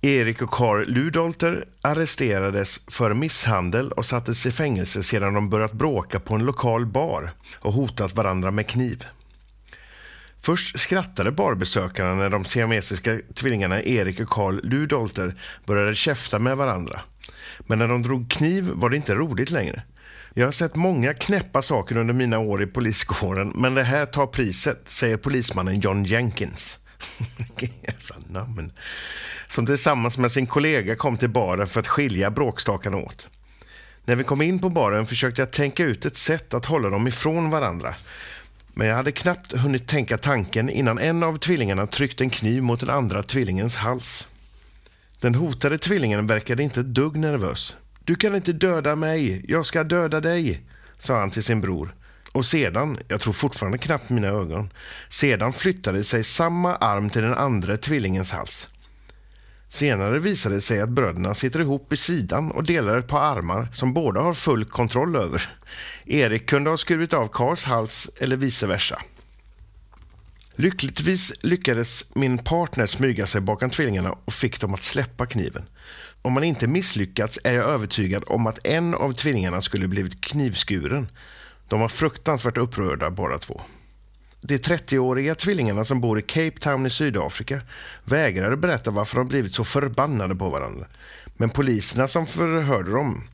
Erik 0.02 0.42
och 0.42 0.50
Carl 0.50 0.88
Ludolter 0.88 1.66
arresterades 1.82 2.82
för 2.88 3.14
misshandel 3.14 3.92
och 3.92 4.06
sattes 4.06 4.46
i 4.46 4.52
fängelse 4.52 5.04
sedan 5.04 5.34
de 5.34 5.50
börjat 5.50 5.74
bråka 5.74 6.20
på 6.20 6.36
en 6.36 6.46
lokal 6.46 6.86
bar 6.86 7.34
och 7.60 7.74
hotat 7.74 8.16
varandra 8.16 8.52
med 8.52 8.68
kniv. 8.68 9.06
Först 10.42 10.80
skrattade 10.80 11.32
barbesökarna 11.32 12.16
när 12.16 12.30
de 12.30 12.46
siamesiska 12.46 13.20
tvillingarna 13.34 13.82
Erik 13.82 14.20
och 14.20 14.30
Carl 14.30 14.60
Ludolter 14.64 15.36
började 15.66 15.96
käfta 15.96 16.40
med 16.40 16.58
varandra. 16.58 17.02
Men 17.60 17.80
när 17.80 17.88
de 17.88 18.02
drog 18.02 18.32
kniv 18.32 18.72
var 18.74 18.90
det 18.90 18.96
inte 18.96 19.16
roligt 19.16 19.52
längre. 19.52 19.84
Jag 20.38 20.48
har 20.48 20.52
sett 20.52 20.76
många 20.76 21.14
knäppa 21.14 21.62
saker 21.62 21.98
under 21.98 22.14
mina 22.14 22.40
år 22.40 22.64
i 22.64 22.68
poliskåren, 22.68 23.52
men 23.56 23.76
det 23.76 23.84
här 23.84 24.06
tar 24.06 24.28
priset, 24.28 24.82
säger 24.86 25.18
polismannen 25.18 25.80
John 25.80 26.04
Jenkins. 26.04 26.80
Jävla 27.60 28.42
namn. 28.42 28.72
Som 29.50 29.66
tillsammans 29.66 30.18
med 30.18 30.32
sin 30.32 30.48
kollega 30.48 30.96
kom 30.96 31.18
till 31.18 31.30
baren 31.30 31.68
för 31.68 31.80
att 31.80 31.88
skilja 31.88 32.32
bråkstakarna 32.32 32.98
åt. 32.98 33.28
När 34.06 34.16
vi 34.16 34.24
kom 34.24 34.42
in 34.42 34.60
på 34.60 34.70
baren 34.70 35.08
försökte 35.08 35.42
jag 35.42 35.52
tänka 35.52 35.84
ut 35.84 36.06
ett 36.06 36.18
sätt 36.18 36.54
att 36.54 36.66
hålla 36.66 36.90
dem 36.90 37.08
ifrån 37.08 37.50
varandra. 37.50 37.96
Men 38.74 38.88
jag 38.88 38.96
hade 38.96 39.12
knappt 39.12 39.52
hunnit 39.52 39.88
tänka 39.88 40.18
tanken 40.18 40.70
innan 40.70 41.00
en 41.00 41.24
av 41.24 41.38
tvillingarna 41.38 41.88
tryckte 41.88 42.24
en 42.24 42.30
kniv 42.30 42.64
mot 42.64 42.80
den 42.80 42.90
andra 42.90 43.24
tvillingens 43.24 43.76
hals. 43.76 44.28
Den 45.20 45.36
hotade 45.36 45.78
tvillingen 45.78 46.28
verkade 46.28 46.64
inte 46.64 46.80
ett 46.80 46.94
dugg 46.94 47.16
nervös. 47.16 47.76
Du 48.06 48.16
kan 48.16 48.36
inte 48.36 48.54
döda 48.54 48.96
mig, 48.96 49.46
jag 49.48 49.66
ska 49.66 49.84
döda 49.84 50.20
dig, 50.20 50.62
sa 50.98 51.20
han 51.20 51.32
till 51.32 51.44
sin 51.44 51.62
bror. 51.62 51.96
Och 52.32 52.46
sedan, 52.46 52.98
jag 53.08 53.22
tror 53.22 53.34
fortfarande 53.34 53.78
knappt 53.78 54.10
mina 54.10 54.28
ögon, 54.28 54.70
sedan 55.10 55.54
flyttade 55.54 56.04
sig 56.04 56.24
samma 56.24 56.76
arm 56.76 57.10
till 57.10 57.22
den 57.22 57.34
andra 57.34 57.78
tvillingens 57.78 58.32
hals. 58.32 58.68
Senare 59.68 60.20
visade 60.20 60.56
det 60.56 60.62
sig 60.62 60.82
att 60.82 60.90
bröderna 60.90 61.34
sitter 61.34 61.60
ihop 61.60 61.94
i 61.94 61.98
sidan 61.98 62.52
och 62.52 62.64
delar 62.64 62.98
ett 62.98 63.08
par 63.08 63.38
armar 63.38 63.68
som 63.74 63.94
båda 63.94 64.22
har 64.22 64.34
full 64.34 64.66
kontroll 64.66 65.16
över. 65.16 65.50
Erik 66.06 66.46
kunde 66.50 66.70
ha 66.70 66.78
skurit 66.78 67.14
av 67.14 67.28
Karls 67.28 67.66
hals 67.66 68.10
eller 68.20 68.38
vice 68.38 68.68
versa. 68.68 69.02
Lyckligtvis 70.56 71.44
lyckades 71.44 72.06
min 72.16 72.38
partner 72.38 72.86
smyga 72.86 73.26
sig 73.26 73.42
bakom 73.42 73.70
tvillingarna 73.70 74.16
och 74.26 74.34
fick 74.34 74.62
dem 74.62 74.74
att 74.74 74.84
släppa 74.84 75.26
kniven. 75.26 75.66
Om 76.26 76.34
man 76.34 76.44
inte 76.44 76.68
misslyckats 76.68 77.40
är 77.44 77.54
jag 77.54 77.66
övertygad 77.66 78.24
om 78.28 78.48
att 78.48 78.68
en 78.68 78.94
av 78.94 79.14
tvillingarna 79.14 79.62
skulle 79.62 79.88
blivit 79.88 80.22
knivskuren. 80.22 81.08
De 81.68 81.80
var 81.80 81.88
fruktansvärt 81.88 82.58
upprörda 82.58 83.10
båda 83.10 83.40
två. 83.40 83.62
de 84.42 84.58
30-åriga 84.58 85.36
tvillingarna 85.36 85.84
som 85.84 86.02
bor 86.02 86.20
i 86.20 86.22
Cape 86.22 86.60
Town 86.60 86.86
i 86.86 86.90
Sydafrika 86.90 87.62
vägrade 88.04 88.58
berätta 88.58 88.92
varför 88.92 89.18
de 89.18 89.28
blivit 89.28 89.54
så 89.54 89.64
förbannade 89.64 90.36
på 90.36 90.50
varandra. 90.50 90.86
Men 91.38 91.50
poliserna 91.50 92.08
som 92.08 92.28
förhörde 92.28 92.92
dem 92.92 93.28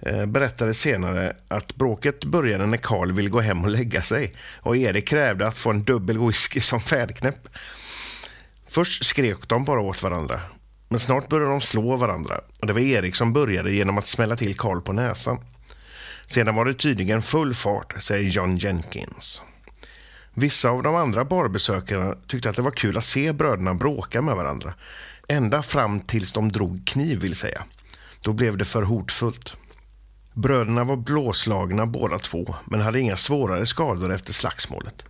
eh, 0.00 0.26
berättade 0.26 0.74
senare 0.74 1.36
att 1.48 1.74
bråket 1.74 2.24
började 2.24 2.66
när 2.66 2.76
Karl 2.76 3.12
ville 3.12 3.30
gå 3.30 3.40
hem 3.40 3.64
och 3.64 3.70
lägga 3.70 4.02
sig 4.02 4.34
och 4.60 4.76
Erik 4.76 5.08
krävde 5.08 5.46
att 5.46 5.56
få 5.56 5.70
en 5.70 5.84
dubbel 5.84 6.18
whisky 6.18 6.60
som 6.60 6.80
färdknäpp. 6.80 7.48
Först 8.68 9.04
skrek 9.04 9.48
de 9.48 9.64
bara 9.64 9.80
åt 9.80 10.02
varandra, 10.02 10.40
men 10.94 11.00
snart 11.00 11.28
började 11.28 11.50
de 11.50 11.60
slå 11.60 11.96
varandra 11.96 12.40
och 12.60 12.66
det 12.66 12.72
var 12.72 12.80
Erik 12.80 13.14
som 13.14 13.32
började 13.32 13.72
genom 13.72 13.98
att 13.98 14.06
smälla 14.06 14.36
till 14.36 14.56
Karl 14.56 14.80
på 14.80 14.92
näsan. 14.92 15.38
Sedan 16.26 16.54
var 16.54 16.64
det 16.64 16.74
tydligen 16.74 17.22
full 17.22 17.54
fart, 17.54 17.94
säger 18.02 18.30
John 18.30 18.56
Jenkins. 18.56 19.42
Vissa 20.34 20.70
av 20.70 20.82
de 20.82 20.94
andra 20.94 21.24
barbesökarna 21.24 22.14
tyckte 22.26 22.50
att 22.50 22.56
det 22.56 22.62
var 22.62 22.70
kul 22.70 22.96
att 22.96 23.04
se 23.04 23.32
bröderna 23.32 23.74
bråka 23.74 24.22
med 24.22 24.36
varandra. 24.36 24.74
Ända 25.28 25.62
fram 25.62 26.00
tills 26.00 26.32
de 26.32 26.52
drog 26.52 26.86
kniv 26.86 27.20
vill 27.20 27.34
säga. 27.36 27.62
Då 28.20 28.32
blev 28.32 28.56
det 28.56 28.64
för 28.64 28.82
hotfullt. 28.82 29.54
Bröderna 30.34 30.84
var 30.84 30.96
blåslagna 30.96 31.86
båda 31.86 32.18
två, 32.18 32.54
men 32.64 32.80
hade 32.80 33.00
inga 33.00 33.16
svårare 33.16 33.66
skador 33.66 34.12
efter 34.12 34.32
slagsmålet. 34.32 35.04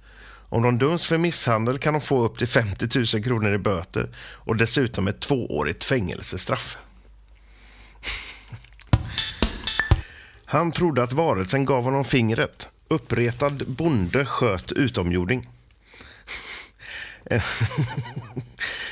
Om 0.55 0.63
de 0.63 0.79
döms 0.79 1.07
för 1.07 1.19
misshandel 1.19 1.79
kan 1.79 1.95
de 1.95 2.01
få 2.01 2.25
upp 2.25 2.39
till 2.39 2.47
50 2.47 2.99
000 3.15 3.25
kronor 3.25 3.55
i 3.55 3.59
böter 3.59 4.11
och 4.19 4.57
dessutom 4.57 5.09
ett 5.09 5.21
tvåårigt 5.21 5.85
fängelsestraff. 5.85 6.77
Han 10.45 10.73
trodde 10.73 11.03
att 11.03 11.13
varelsen 11.13 11.65
gav 11.65 11.85
honom 11.85 12.05
fingret. 12.05 12.69
Uppretad 12.89 13.67
bonde 13.67 14.27
sköt 14.27 14.73
utomjording. 14.73 15.49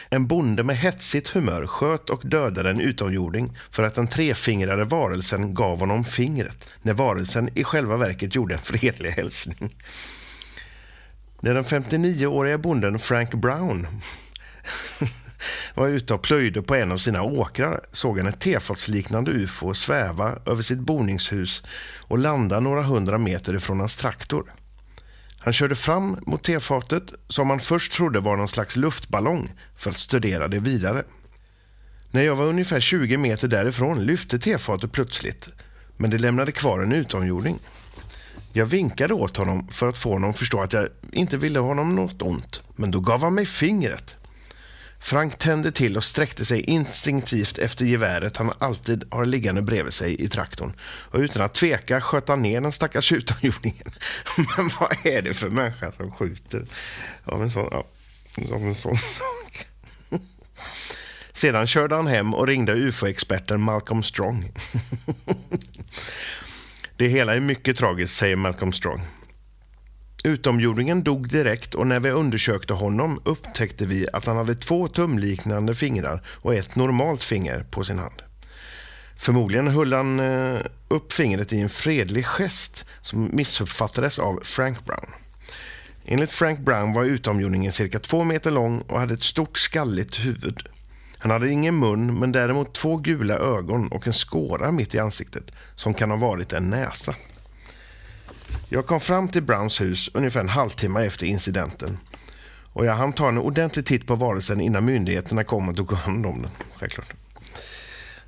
En 0.08 0.26
bonde 0.26 0.62
med 0.62 0.76
hetsigt 0.76 1.28
humör 1.28 1.66
sköt 1.66 2.10
och 2.10 2.22
dödade 2.24 2.70
en 2.70 2.80
utomjording 2.80 3.58
för 3.70 3.82
att 3.82 3.94
den 3.94 4.08
trefingrade 4.08 4.84
varelsen 4.84 5.54
gav 5.54 5.80
honom 5.80 6.04
fingret 6.04 6.68
när 6.82 6.92
varelsen 6.92 7.50
i 7.54 7.64
själva 7.64 7.96
verket 7.96 8.34
gjorde 8.34 8.54
en 8.54 8.62
fredlig 8.62 9.10
hälsning. 9.10 9.74
När 11.44 11.54
den 11.54 11.64
59-åriga 11.64 12.58
bonden 12.58 12.98
Frank 12.98 13.34
Brown 13.34 13.86
var 15.74 15.88
ute 15.88 16.14
och 16.14 16.22
plöjde 16.22 16.62
på 16.62 16.74
en 16.74 16.92
av 16.92 16.96
sina 16.96 17.22
åkrar 17.22 17.80
såg 17.92 18.18
han 18.18 18.26
ett 18.26 18.40
tefatsliknande 18.40 19.30
ufo 19.30 19.74
sväva 19.74 20.38
över 20.46 20.62
sitt 20.62 20.78
boningshus 20.78 21.62
och 22.00 22.18
landa 22.18 22.60
några 22.60 22.82
hundra 22.82 23.18
meter 23.18 23.54
ifrån 23.54 23.78
hans 23.78 23.96
traktor. 23.96 24.52
Han 25.38 25.52
körde 25.52 25.74
fram 25.74 26.16
mot 26.26 26.44
tefatet 26.44 27.12
som 27.28 27.50
han 27.50 27.60
först 27.60 27.92
trodde 27.92 28.20
var 28.20 28.36
någon 28.36 28.48
slags 28.48 28.76
luftballong 28.76 29.52
för 29.76 29.90
att 29.90 29.96
studera 29.96 30.48
det 30.48 30.58
vidare. 30.58 31.04
När 32.10 32.22
jag 32.22 32.36
var 32.36 32.46
ungefär 32.46 32.80
20 32.80 33.16
meter 33.16 33.48
därifrån 33.48 34.04
lyfte 34.04 34.38
tefatet 34.38 34.92
plötsligt 34.92 35.48
men 35.96 36.10
det 36.10 36.18
lämnade 36.18 36.52
kvar 36.52 36.80
en 36.80 36.92
utomjording. 36.92 37.58
Jag 38.52 38.66
vinkade 38.66 39.14
åt 39.14 39.36
honom 39.36 39.68
för 39.68 39.88
att 39.88 39.98
få 39.98 40.12
honom 40.12 40.30
att 40.30 40.38
förstå 40.38 40.60
att 40.60 40.72
jag 40.72 40.88
inte 41.12 41.36
ville 41.36 41.58
honom 41.58 41.94
något 41.94 42.22
ont, 42.22 42.62
men 42.76 42.90
då 42.90 43.00
gav 43.00 43.22
han 43.22 43.34
mig 43.34 43.46
fingret. 43.46 44.16
Frank 45.02 45.38
tände 45.38 45.72
till 45.72 45.96
och 45.96 46.04
sträckte 46.04 46.44
sig 46.44 46.60
instinktivt 46.60 47.58
efter 47.58 47.84
geväret 47.84 48.36
han 48.36 48.52
alltid 48.58 49.04
har 49.10 49.24
liggande 49.24 49.62
bredvid 49.62 49.92
sig 49.92 50.22
i 50.22 50.28
traktorn. 50.28 50.72
Och 50.82 51.18
utan 51.18 51.42
att 51.42 51.54
tveka 51.54 52.00
sköt 52.00 52.28
han 52.28 52.42
ner 52.42 52.60
den 52.60 52.72
stackars 52.72 53.12
utomjordingen. 53.12 53.92
Men 54.56 54.70
vad 54.80 55.06
är 55.06 55.22
det 55.22 55.34
för 55.34 55.48
människa 55.48 55.92
som 55.92 56.12
skjuter 56.12 56.66
av 57.24 57.42
en 57.42 57.50
sån, 57.50 57.68
ja, 57.70 57.84
av 58.54 58.62
en 58.62 58.74
sån 58.74 58.96
sak? 58.96 59.66
Sedan 61.32 61.66
körde 61.66 61.94
han 61.94 62.06
hem 62.06 62.34
och 62.34 62.46
ringde 62.46 62.72
ufo-experten 62.72 63.60
Malcolm 63.60 64.02
Strong. 64.02 64.52
Det 67.02 67.08
hela 67.08 67.34
är 67.34 67.40
mycket 67.40 67.76
tragiskt, 67.76 68.16
säger 68.16 68.36
Malcolm 68.36 68.72
Strong. 68.72 69.00
Utomjordingen 70.24 71.02
dog 71.02 71.28
direkt 71.28 71.74
och 71.74 71.86
när 71.86 72.00
vi 72.00 72.10
undersökte 72.10 72.72
honom 72.72 73.20
upptäckte 73.24 73.86
vi 73.86 74.06
att 74.12 74.26
han 74.26 74.36
hade 74.36 74.54
två 74.54 74.88
tumliknande 74.88 75.74
fingrar 75.74 76.22
och 76.26 76.54
ett 76.54 76.76
normalt 76.76 77.22
finger 77.22 77.66
på 77.70 77.84
sin 77.84 77.98
hand. 77.98 78.22
Förmodligen 79.16 79.68
höll 79.68 79.92
han 79.92 80.20
eh, 80.20 80.60
upp 80.88 81.12
fingret 81.12 81.52
i 81.52 81.60
en 81.60 81.68
fredlig 81.68 82.26
gest 82.26 82.86
som 83.00 83.30
missuppfattades 83.32 84.18
av 84.18 84.40
Frank 84.42 84.84
Brown. 84.84 85.10
Enligt 86.04 86.30
Frank 86.30 86.60
Brown 86.60 86.92
var 86.92 87.04
utomjordingen 87.04 87.72
cirka 87.72 87.98
två 87.98 88.24
meter 88.24 88.50
lång 88.50 88.80
och 88.80 89.00
hade 89.00 89.14
ett 89.14 89.22
stort 89.22 89.58
skalligt 89.58 90.24
huvud. 90.24 90.68
Han 91.22 91.30
hade 91.30 91.50
ingen 91.50 91.78
mun, 91.78 92.18
men 92.18 92.32
däremot 92.32 92.74
två 92.74 92.96
gula 92.96 93.38
ögon 93.38 93.88
och 93.88 94.06
en 94.06 94.12
skåra 94.12 94.72
mitt 94.72 94.94
i 94.94 94.98
ansiktet 94.98 95.52
som 95.74 95.94
kan 95.94 96.10
ha 96.10 96.16
varit 96.16 96.52
en 96.52 96.70
näsa. 96.70 97.14
Jag 98.68 98.86
kom 98.86 99.00
fram 99.00 99.28
till 99.28 99.42
Browns 99.42 99.80
hus 99.80 100.10
ungefär 100.14 100.40
en 100.40 100.48
halvtimme 100.48 101.06
efter 101.06 101.26
incidenten. 101.26 101.98
Och 102.72 102.86
jag 102.86 102.94
hann 102.94 103.12
ta 103.12 103.28
en 103.28 103.38
ordentlig 103.38 103.86
titt 103.86 104.06
på 104.06 104.14
varelsen 104.14 104.60
innan 104.60 104.84
myndigheterna 104.84 105.44
kom 105.44 105.68
och 105.68 105.76
tog 105.76 105.92
hand 105.92 106.26
om 106.26 106.42
den. 106.42 106.50
Självklart. 106.78 107.12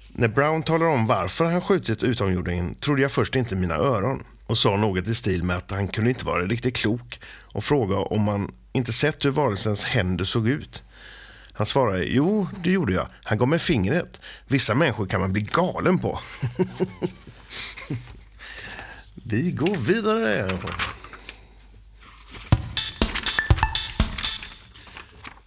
När 0.08 0.28
Brown 0.28 0.62
talade 0.62 0.90
om 0.90 1.06
varför 1.06 1.44
han 1.44 1.60
skjutit 1.60 2.02
utomjordingen 2.02 2.74
trodde 2.74 3.02
jag 3.02 3.12
först 3.12 3.36
inte 3.36 3.56
mina 3.56 3.74
öron 3.74 4.22
och 4.46 4.58
sa 4.58 4.76
något 4.76 5.08
i 5.08 5.14
stil 5.14 5.44
med 5.44 5.56
att 5.56 5.70
han 5.70 5.88
kunde 5.88 6.10
inte 6.10 6.24
vara 6.24 6.46
riktigt 6.46 6.76
klok 6.76 7.20
och 7.52 7.64
fråga 7.64 7.96
om 7.96 8.22
man 8.22 8.52
inte 8.72 8.92
sett 8.92 9.24
hur 9.24 9.30
varelsens 9.30 9.84
händer 9.84 10.24
såg 10.24 10.48
ut. 10.48 10.82
Han 11.56 11.66
svarade, 11.66 12.04
jo, 12.04 12.49
det 12.62 12.70
gjorde 12.70 12.92
jag. 12.92 13.08
Han 13.25 13.38
gav 13.38 13.49
mig 13.49 13.58
fingret. 13.58 14.20
Vissa 14.46 14.75
människor 14.75 15.06
kan 15.06 15.20
man 15.20 15.32
bli 15.32 15.42
galen 15.42 15.99
på. 15.99 16.20
Vi 19.14 19.50
går 19.52 19.76
vidare. 19.76 20.58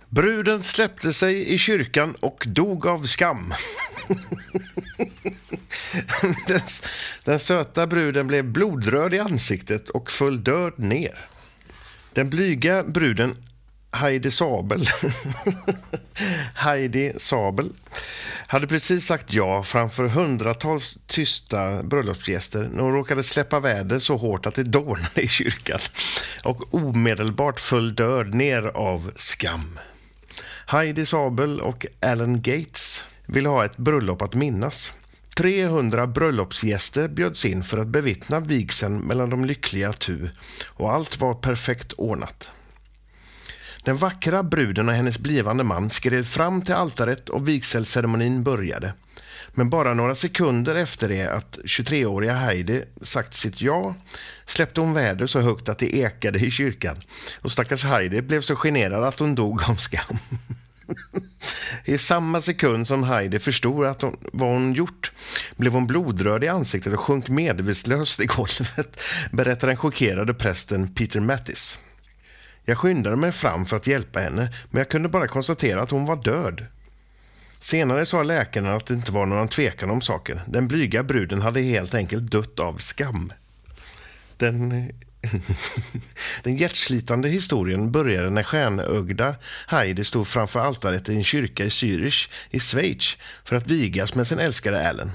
Bruden 0.09 0.63
släppte 0.63 1.13
sig 1.13 1.53
i 1.53 1.57
kyrkan 1.57 2.15
och 2.19 2.43
dog 2.47 2.87
av 2.87 3.03
skam. 3.03 3.53
den, 6.47 6.61
den 7.23 7.39
söta 7.39 7.87
bruden 7.87 8.27
blev 8.27 8.45
blodröd 8.45 9.13
i 9.13 9.19
ansiktet 9.19 9.89
och 9.89 10.11
föll 10.11 10.43
död 10.43 10.79
ner. 10.79 11.29
Den 12.13 12.29
blyga 12.29 12.83
bruden 12.83 13.35
Heidi 13.91 14.31
Sabel. 14.31 14.85
Heidi 16.53 17.13
Sabel 17.17 17.69
hade 18.47 18.67
precis 18.67 19.05
sagt 19.05 19.33
ja 19.33 19.63
framför 19.63 20.07
hundratals 20.07 20.97
tysta 21.05 21.83
bröllopsgäster 21.83 22.69
när 22.73 22.83
hon 22.83 22.93
råkade 22.93 23.23
släppa 23.23 23.59
väder 23.59 23.99
så 23.99 24.17
hårt 24.17 24.45
att 24.45 24.55
det 24.55 24.63
dånade 24.63 25.21
i 25.21 25.27
kyrkan 25.27 25.79
och 26.43 26.73
omedelbart 26.73 27.59
föll 27.59 27.95
död 27.95 28.33
ner 28.33 28.63
av 28.63 29.11
skam. 29.15 29.79
Heidi 30.65 31.05
Sabel 31.05 31.61
och 31.61 31.85
Alan 31.99 32.41
Gates 32.41 33.05
ville 33.25 33.49
ha 33.49 33.65
ett 33.65 33.77
bröllop 33.77 34.21
att 34.21 34.33
minnas. 34.33 34.91
300 35.37 36.07
bröllopsgäster 36.07 37.07
bjöds 37.07 37.45
in 37.45 37.63
för 37.63 37.77
att 37.77 37.87
bevittna 37.87 38.39
vigseln 38.39 38.99
mellan 38.99 39.29
de 39.29 39.45
lyckliga 39.45 39.93
tu 39.93 40.29
och 40.67 40.93
allt 40.93 41.21
var 41.21 41.33
perfekt 41.33 41.93
ordnat. 41.93 42.49
Den 43.87 43.97
vackra 43.97 44.43
bruden 44.43 44.89
och 44.89 44.95
hennes 44.95 45.19
blivande 45.19 45.63
man 45.63 45.89
skred 45.89 46.27
fram 46.27 46.61
till 46.61 46.73
altaret 46.73 47.29
och 47.29 47.47
vigselceremonin 47.47 48.43
började. 48.43 48.93
Men 49.51 49.69
bara 49.69 49.93
några 49.93 50.15
sekunder 50.15 50.75
efter 50.75 51.09
det 51.09 51.27
att 51.27 51.59
23-åriga 51.63 52.33
Heidi 52.33 52.83
sagt 53.01 53.33
sitt 53.33 53.61
ja 53.61 53.95
släppte 54.45 54.81
hon 54.81 54.93
väder 54.93 55.27
så 55.27 55.39
högt 55.39 55.69
att 55.69 55.77
det 55.77 55.95
ekade 55.95 56.39
i 56.39 56.51
kyrkan. 56.51 56.97
Och 57.41 57.51
stackars 57.51 57.83
Heidi 57.83 58.21
blev 58.21 58.41
så 58.41 58.55
generad 58.55 59.03
att 59.03 59.19
hon 59.19 59.35
dog 59.35 59.69
av 59.69 59.75
skam. 59.75 60.17
I 61.85 61.97
samma 61.97 62.41
sekund 62.41 62.87
som 62.87 63.03
Heidi 63.03 63.39
förstod 63.39 63.85
att 63.85 64.01
hon, 64.01 64.17
vad 64.33 64.49
hon 64.49 64.73
gjort 64.73 65.11
blev 65.55 65.73
hon 65.73 65.87
blodröd 65.87 66.43
i 66.43 66.47
ansiktet 66.47 66.93
och 66.93 66.99
sjönk 66.99 67.27
medvetslös 67.27 68.19
i 68.19 68.25
golvet, 68.25 69.01
berättar 69.31 69.67
den 69.67 69.77
chockerade 69.77 70.33
prästen 70.33 70.93
Peter 70.93 71.19
Mattis. 71.19 71.79
Jag 72.69 72.77
skyndade 72.77 73.15
mig 73.15 73.31
fram 73.31 73.65
för 73.65 73.77
att 73.77 73.87
hjälpa 73.87 74.19
henne, 74.19 74.53
men 74.69 74.79
jag 74.79 74.89
kunde 74.89 75.09
bara 75.09 75.27
konstatera 75.27 75.81
att 75.81 75.91
hon 75.91 76.05
var 76.05 76.15
död. 76.15 76.65
Senare 77.59 78.05
sa 78.05 78.23
läkaren 78.23 78.67
att 78.67 78.85
det 78.85 78.93
inte 78.93 79.11
var 79.11 79.25
någon 79.25 79.47
tvekan 79.47 79.89
om 79.89 80.01
saken. 80.01 80.39
Den 80.47 80.67
blyga 80.67 81.03
bruden 81.03 81.41
hade 81.41 81.61
helt 81.61 81.93
enkelt 81.93 82.31
dött 82.31 82.59
av 82.59 82.77
skam. 82.77 83.33
Den, 84.37 84.69
den 86.43 86.57
hjärtslitande 86.57 87.29
historien 87.29 87.91
började 87.91 88.29
när 88.29 88.43
stjärnögda 88.43 89.35
Heidi 89.67 90.03
stod 90.03 90.27
framför 90.27 90.59
altaret 90.59 91.09
i 91.09 91.15
en 91.15 91.23
kyrka 91.23 91.63
i 91.63 91.69
Zürich 91.69 92.29
i 92.49 92.59
Schweiz 92.59 93.17
för 93.43 93.55
att 93.55 93.67
vigas 93.67 94.15
med 94.15 94.27
sin 94.27 94.39
älskade 94.39 94.89
Allen. 94.89 95.11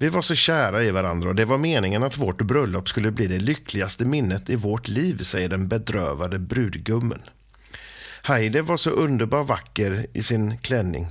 Vi 0.00 0.08
var 0.08 0.22
så 0.22 0.34
kära 0.34 0.84
i 0.84 0.90
varandra 0.90 1.28
och 1.28 1.34
det 1.34 1.44
var 1.44 1.58
meningen 1.58 2.02
att 2.02 2.18
vårt 2.18 2.42
bröllop 2.42 2.88
skulle 2.88 3.10
bli 3.10 3.26
det 3.26 3.38
lyckligaste 3.38 4.04
minnet 4.04 4.50
i 4.50 4.56
vårt 4.56 4.88
liv, 4.88 5.22
säger 5.22 5.48
den 5.48 5.68
bedrövade 5.68 6.38
brudgummen. 6.38 7.22
Heide 8.22 8.62
var 8.62 8.76
så 8.76 8.90
underbar 8.90 9.44
vacker 9.44 10.06
i 10.12 10.22
sin 10.22 10.58
klänning. 10.58 11.06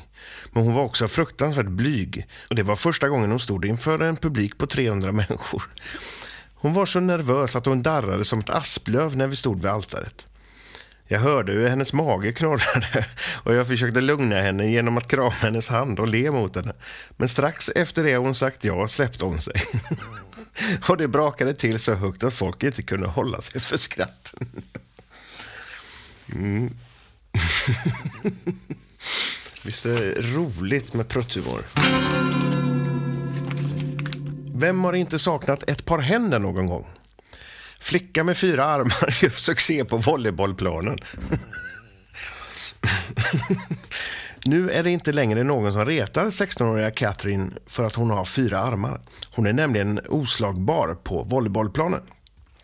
Men 0.51 0.63
hon 0.63 0.74
var 0.74 0.84
också 0.84 1.08
fruktansvärt 1.08 1.67
blyg 1.67 2.27
och 2.50 2.55
det 2.55 2.63
var 2.63 2.75
första 2.75 3.10
gången 3.10 3.29
hon 3.29 3.39
stod 3.39 3.65
inför 3.65 4.00
en 4.00 4.17
publik 4.17 4.58
på 4.58 4.67
300 4.67 5.12
människor. 5.12 5.63
Hon 6.53 6.74
var 6.74 6.86
så 6.86 7.00
nervös 7.00 7.55
att 7.55 7.65
hon 7.65 7.81
darrade 7.81 8.25
som 8.25 8.39
ett 8.39 8.50
asplöv 8.50 9.17
när 9.17 9.27
vi 9.27 9.36
stod 9.36 9.62
vid 9.62 9.72
altaret. 9.72 10.25
Jag 11.12 11.20
hörde 11.20 11.51
hur 11.51 11.70
hennes 11.70 11.94
mage 11.94 12.32
knorrade 12.32 13.06
och 13.44 13.54
jag 13.54 13.68
försökte 13.68 14.01
lugna 14.01 14.36
henne 14.36 14.72
genom 14.72 14.98
att 14.98 15.08
krama 15.08 15.30
hennes 15.30 15.68
hand 15.68 16.00
och 16.00 16.08
le 16.08 16.32
mot 16.32 16.56
henne. 16.56 16.74
Men 17.18 17.30
strax 17.30 17.70
efter 17.70 18.04
det 18.04 18.18
hon 18.18 18.36
sagt 18.36 18.63
ja 18.63 18.88
släppte 18.88 19.25
hon 19.25 19.42
sig. 19.42 19.54
Och 20.88 20.98
det 20.98 21.08
brakade 21.08 21.54
till 21.54 21.80
så 21.80 21.94
högt 21.94 22.24
att 22.24 22.34
folk 22.34 22.63
inte 22.63 22.84
kunde 22.84 23.08
hålla 23.08 23.42
sig 23.42 23.62
för 23.62 23.78
skratt. 23.78 24.34
Mm. 26.34 26.74
Visst 29.66 29.86
är 29.86 29.94
det 29.94 30.22
roligt 30.22 30.94
med 30.94 31.08
prutthumor? 31.08 31.62
Vem 34.56 34.84
har 34.84 34.94
inte 34.94 35.20
saknat 35.20 35.70
ett 35.70 35.86
par 35.86 36.00
händer 36.00 36.39
någon 36.39 36.68
gång? 36.68 36.88
Flicka 37.79 38.24
med 38.24 38.38
fyra 38.38 38.65
armar 38.65 39.24
gör 39.24 39.29
succé 39.29 39.86
på 39.86 39.98
volleybollplanen. 39.98 40.98
nu 44.45 44.71
är 44.71 44.83
det 44.83 44.91
inte 44.91 45.12
längre 45.12 45.43
någon 45.43 45.74
som 45.74 45.86
retar 45.86 46.25
16-åriga 46.25 46.91
Catherine 46.91 47.51
för 47.67 47.83
att 47.83 47.95
hon 47.95 48.09
har 48.09 48.25
fyra 48.25 48.59
armar. 48.59 49.01
Hon 49.31 49.48
är 49.48 49.53
nämligen 49.53 50.00
oslagbar 50.09 50.95
på 51.03 51.24
volleybollplanen. 51.24 52.01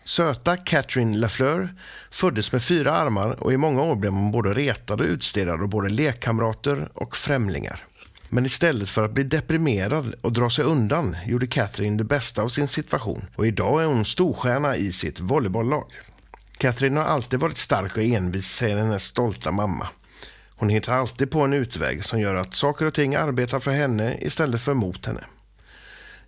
Söta 0.04 0.56
Catherine 0.56 1.18
Lafleur 1.18 1.74
föddes 2.10 2.52
med 2.52 2.62
fyra 2.62 2.92
armar 2.92 3.42
och 3.42 3.52
i 3.52 3.56
många 3.56 3.82
år 3.82 3.96
blev 3.96 4.12
hon 4.12 4.32
både 4.32 4.54
retad 4.54 5.00
och 5.00 5.06
utstirrad 5.06 5.62
av 5.62 5.68
både 5.68 5.88
lekkamrater 5.88 6.88
och 6.94 7.16
främlingar. 7.16 7.86
Men 8.36 8.46
istället 8.46 8.88
för 8.88 9.04
att 9.04 9.12
bli 9.12 9.24
deprimerad 9.24 10.14
och 10.22 10.32
dra 10.32 10.50
sig 10.50 10.64
undan 10.64 11.16
gjorde 11.26 11.46
Catherine 11.46 11.96
det 11.96 12.04
bästa 12.04 12.42
av 12.42 12.48
sin 12.48 12.68
situation 12.68 13.26
och 13.36 13.46
idag 13.46 13.82
är 13.82 13.86
hon 13.86 14.04
storstjärna 14.04 14.76
i 14.76 14.92
sitt 14.92 15.20
volleybolllag. 15.20 15.92
Catherine 16.58 17.00
har 17.00 17.06
alltid 17.06 17.40
varit 17.40 17.56
stark 17.56 17.96
och 17.96 18.02
envis, 18.02 18.46
säger 18.46 18.76
hennes 18.76 19.02
stolta 19.02 19.52
mamma. 19.52 19.88
Hon 20.56 20.68
hittar 20.68 20.98
alltid 20.98 21.30
på 21.30 21.40
en 21.40 21.52
utväg 21.52 22.04
som 22.04 22.20
gör 22.20 22.34
att 22.34 22.54
saker 22.54 22.86
och 22.86 22.94
ting 22.94 23.14
arbetar 23.14 23.60
för 23.60 23.70
henne 23.70 24.18
istället 24.20 24.60
för 24.60 24.74
mot 24.74 25.06
henne. 25.06 25.24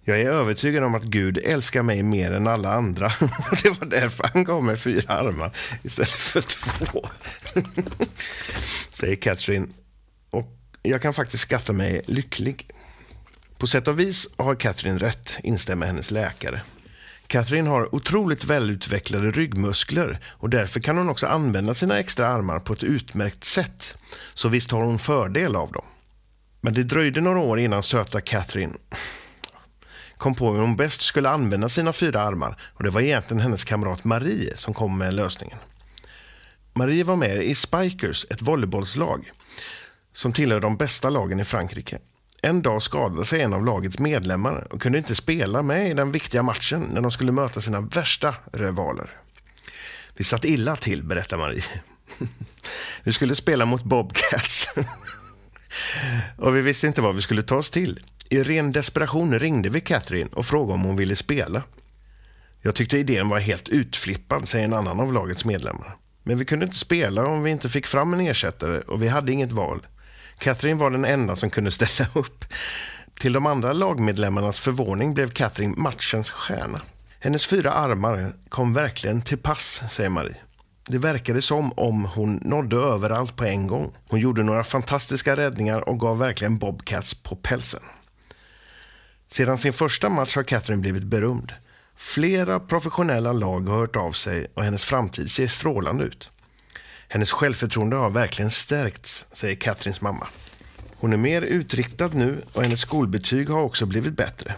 Jag 0.05 0.21
är 0.21 0.31
övertygad 0.31 0.85
om 0.85 0.95
att 0.95 1.05
Gud 1.05 1.39
älskar 1.45 1.83
mig 1.83 2.03
mer 2.03 2.33
än 2.33 2.47
alla 2.47 2.73
andra. 2.73 3.07
Och 3.51 3.57
det 3.63 3.71
var 3.71 3.87
därför 3.87 4.31
han 4.33 4.45
gav 4.45 4.65
mig 4.65 4.77
fyra 4.77 5.15
armar 5.15 5.57
istället 5.83 6.11
för 6.11 6.41
två. 6.41 7.09
Säger 8.93 9.17
Catherine. 9.17 9.69
Jag 10.89 11.03
kan 11.03 11.15
faktiskt 11.15 11.43
skatta 11.43 11.73
mig 11.73 12.03
lycklig. 12.07 12.69
På 13.59 13.67
sätt 13.67 13.89
och 13.89 14.01
vis 14.01 14.29
har 14.37 14.55
Katherine 14.55 14.99
rätt, 14.99 15.39
instämmer 15.43 15.87
hennes 15.87 16.11
läkare. 16.11 16.61
Catherine 17.27 17.69
har 17.69 17.95
otroligt 17.95 18.45
välutvecklade 18.45 19.31
ryggmuskler 19.31 20.21
och 20.27 20.51
därför 20.51 20.81
kan 20.81 20.99
hon 20.99 21.09
också 21.09 21.27
använda 21.27 21.75
sina 21.75 21.99
extra 21.99 22.29
armar 22.29 22.59
på 22.59 22.73
ett 22.73 22.83
utmärkt 22.83 23.45
sätt. 23.45 23.99
Så 24.35 24.49
visst 24.49 24.71
har 24.71 24.83
hon 24.83 24.99
fördel 24.99 25.57
av 25.57 25.73
dem. 25.73 25.85
Men 26.61 26.75
det 26.75 26.85
dröjde 26.85 27.21
några 27.21 27.39
år 27.39 27.59
innan 27.59 27.83
söta 27.83 28.21
Catherine 28.21 28.75
kom 30.17 30.35
på 30.35 30.53
hur 30.53 30.61
hon 30.61 30.77
bäst 30.77 31.01
skulle 31.01 31.31
använda 31.31 31.69
sina 31.69 31.93
fyra 31.93 32.21
armar 32.21 32.61
och 32.75 32.85
det 32.85 32.91
var 32.91 33.01
egentligen 33.01 33.41
hennes 33.41 33.65
kamrat 33.65 34.05
Marie 34.05 34.57
som 34.57 34.75
kom 34.75 34.99
med 34.99 35.15
lösningen. 35.15 35.59
Marie 36.73 37.05
var 37.05 37.17
med 37.17 37.43
i 37.43 37.55
Spikers, 37.55 38.27
ett 38.31 38.43
volleybollslag 38.43 39.31
som 40.19 40.33
tillhör 40.33 40.61
de 40.61 40.77
bästa 40.77 41.11
lagen 41.11 41.41
i 41.41 41.45
Frankrike. 41.45 41.99
En 42.43 42.63
dag 42.63 42.83
skadade 42.83 43.25
sig 43.25 43.43
en 43.43 43.53
av 43.53 43.65
lagets 43.65 43.99
medlemmar 43.99 44.67
och 44.71 44.83
kunde 44.83 44.99
inte 44.99 45.15
spela 45.15 45.63
med 45.63 45.91
i 45.91 45.95
den 45.95 46.13
viktiga 46.13 46.43
matchen 46.43 46.83
när 46.93 47.01
de 47.01 47.11
skulle 47.11 47.33
möta 47.33 47.61
sina 47.61 47.81
värsta 47.81 48.35
rivaler. 48.53 49.11
Vi 50.17 50.25
satt 50.25 50.45
illa 50.45 50.77
till, 50.77 51.05
berättar 51.05 51.39
Marie. 51.39 51.63
Vi 53.03 53.13
skulle 53.13 53.35
spela 53.35 53.65
mot 53.65 53.85
Bobcats. 53.85 54.75
Och 56.37 56.57
vi 56.57 56.61
visste 56.61 56.87
inte 56.87 57.03
vad 57.03 57.15
vi 57.15 57.23
skulle 57.23 57.43
ta 57.43 57.57
oss 57.57 57.71
till. 57.71 58.01
I 58.31 58.43
ren 58.43 58.71
desperation 58.71 59.39
ringde 59.39 59.69
vi 59.69 59.81
Catherine 59.81 60.31
och 60.33 60.47
frågade 60.47 60.75
om 60.75 60.83
hon 60.83 60.97
ville 60.97 61.17
spela. 61.17 61.63
Jag 62.63 62.75
tyckte 62.75 62.99
idén 62.99 63.29
var 63.29 63.39
helt 63.39 63.69
utflippad, 63.69 64.49
säger 64.49 64.65
en 64.65 64.73
annan 64.73 65.01
av 65.01 65.13
lagets 65.13 65.45
medlemmar. 65.45 65.97
Men 66.23 66.39
vi 66.39 66.45
kunde 66.45 66.65
inte 66.65 66.79
spela 66.79 67.27
om 67.27 67.43
vi 67.43 67.51
inte 67.51 67.69
fick 67.69 67.87
fram 67.87 68.15
en 68.15 68.21
ersättare 68.21 68.81
och 68.81 69.03
vi 69.03 69.09
hade 69.09 69.33
inget 69.33 69.53
val. 69.53 69.87
Catherine 70.39 70.81
var 70.81 70.91
den 70.91 71.05
enda 71.05 71.37
som 71.37 71.51
kunde 71.51 71.71
ställa 71.71 72.11
upp. 72.15 72.45
Till 73.21 73.33
de 73.33 73.47
andra 73.47 73.73
lagmedlemmarnas 73.73 74.59
förvåning 74.59 75.15
blev 75.15 75.31
Catherine 75.31 75.75
matchens 75.77 76.31
stjärna. 76.31 76.81
Hennes 77.21 77.47
fyra 77.47 77.73
armar 77.73 78.33
kom 78.49 78.75
verkligen 78.75 79.23
till 79.23 79.39
pass, 79.39 79.83
säger 79.91 80.11
Marie. 80.11 80.37
Det 80.89 80.99
verkade 80.99 81.43
som 81.43 81.73
om 81.73 82.05
hon 82.05 82.41
nådde 82.43 82.77
överallt 82.77 83.37
på 83.37 83.45
en 83.45 83.67
gång. 83.67 83.97
Hon 84.09 84.21
gjorde 84.21 84.43
några 84.43 84.65
fantastiska 84.65 85.37
räddningar 85.37 85.89
och 85.89 86.01
gav 86.01 86.19
verkligen 86.19 86.59
Bobcats 86.59 87.15
på 87.15 87.37
pälsen. 87.37 87.83
Sedan 89.27 89.59
sin 89.59 89.73
första 89.73 90.09
match 90.09 90.37
har 90.37 90.43
Catherine 90.43 90.81
blivit 90.81 91.05
berömd. 91.05 91.53
Flera 91.97 92.61
professionella 92.61 93.33
lag 93.33 93.69
har 93.69 93.79
hört 93.79 93.97
av 93.97 94.13
sig 94.13 94.47
och 94.55 94.65
hennes 94.65 94.85
framtid 94.85 95.31
ser 95.31 95.47
strålande 95.47 96.05
ut. 96.05 96.31
Hennes 97.09 97.33
självförtroende 97.33 97.97
har 97.97 98.11
verkligen 98.11 98.51
stärkts, 98.51 99.27
säger 99.33 99.55
Katrins 99.55 100.01
mamma. 100.01 100.27
Hon 100.97 101.13
är 101.13 101.17
mer 101.17 101.43
utriktad 101.43 102.09
nu 102.09 102.43
och 102.53 102.63
hennes 102.63 102.81
skolbetyg 102.81 103.49
har 103.49 103.61
också 103.61 103.87
blivit 103.87 104.17
bättre. 104.17 104.55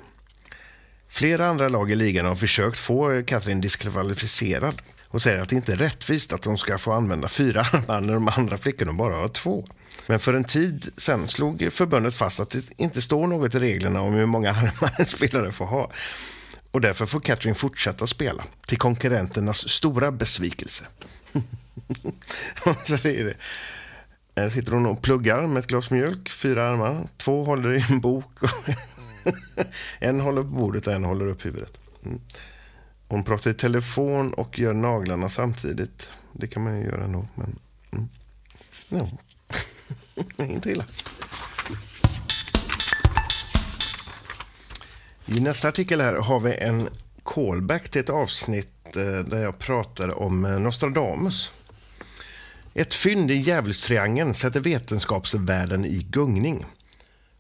Flera 1.09 1.49
andra 1.49 1.69
lag 1.69 1.91
i 1.91 1.95
ligan 1.95 2.27
har 2.27 2.37
försökt 2.37 2.79
få 2.79 3.23
Katrin 3.27 3.61
diskvalificerad 3.61 4.83
och 5.09 5.23
säger 5.23 5.39
att 5.39 5.49
det 5.49 5.57
inte 5.57 5.73
är 5.73 5.77
rättvist 5.77 6.33
att 6.33 6.45
hon 6.45 6.59
ska 6.59 6.79
få 6.79 6.93
använda 6.93 7.29
fyra 7.29 7.61
armar 7.61 8.01
när 8.01 8.15
de 8.15 8.29
andra 8.29 8.59
flickorna 8.59 8.93
bara 8.93 9.17
har 9.17 9.29
två. 9.29 9.67
Men 10.07 10.19
för 10.19 10.35
en 10.35 10.45
tid 10.45 10.91
sen 10.97 11.29
slog 11.29 11.69
förbundet 11.73 12.15
fast 12.15 12.41
att 12.41 12.51
det 12.51 12.63
inte 12.77 13.03
står 13.03 13.27
något 13.27 13.55
i 13.55 13.59
reglerna 13.59 14.01
om 14.01 14.13
hur 14.13 14.27
många 14.27 14.51
armar 14.51 14.95
en 14.99 15.07
spelare 15.07 15.53
får 15.53 15.67
ha. 15.67 15.91
Och 16.71 16.81
därför 16.81 17.07
får 17.07 17.21
Katrin 17.21 17.55
fortsätta 17.55 18.07
spela, 18.07 18.45
till 18.67 18.79
konkurrenternas 18.79 19.69
stora 19.69 20.13
besvikelse. 20.13 20.85
så 22.85 22.97
det 23.03 23.21
är 23.21 23.25
det. 23.25 23.37
Här 24.37 24.51
sitter 24.51 24.73
hon 24.73 24.87
och 24.87 25.03
pluggar 25.03 25.47
med 25.47 25.61
ett 25.61 25.67
glas 25.67 25.91
mjölk, 25.91 26.31
fyra 26.31 26.65
armar. 26.65 27.09
Två 27.17 27.45
håller 27.45 27.73
i 27.73 27.85
en 27.91 28.01
bok. 28.01 28.39
en 29.99 30.21
håller 30.21 30.43
på 30.43 30.49
bordet 30.49 30.87
och 30.87 30.93
en 30.93 31.05
håller 31.05 31.27
upp 31.27 31.47
huvudet. 31.47 31.79
Mm. 32.05 32.21
Hon 33.09 33.25
pratar 33.25 33.51
i 33.51 33.55
telefon 33.55 34.35
och 34.35 34.59
gör 34.59 34.75
naglarna 34.75 35.29
samtidigt. 35.29 36.11
Det 36.33 36.47
kan 36.47 36.63
man 36.65 36.79
ju 36.79 36.85
göra 36.85 37.07
nog. 37.07 37.27
Men, 37.35 37.59
mm. 37.93 38.09
ja. 38.89 39.09
Inte 40.45 40.71
illa. 40.71 40.85
I 45.27 45.41
nästa 45.41 45.69
artikel 45.69 46.01
här 46.01 46.15
har 46.15 46.41
vi 46.41 46.55
en 46.55 46.89
callback 47.23 47.89
till 47.89 48.01
ett 48.01 48.11
avsnitt 48.11 48.97
eh, 48.97 49.19
där 49.19 49.43
jag 49.43 49.59
pratade 49.59 50.13
om 50.13 50.45
eh, 50.45 50.59
Nostradamus. 50.59 51.53
Ett 52.81 52.95
fynd 52.95 53.31
i 53.31 53.35
djävulstriangeln 53.35 54.35
sätter 54.35 54.61
vetenskapsvärlden 54.61 55.85
i 55.85 56.07
gungning. 56.11 56.67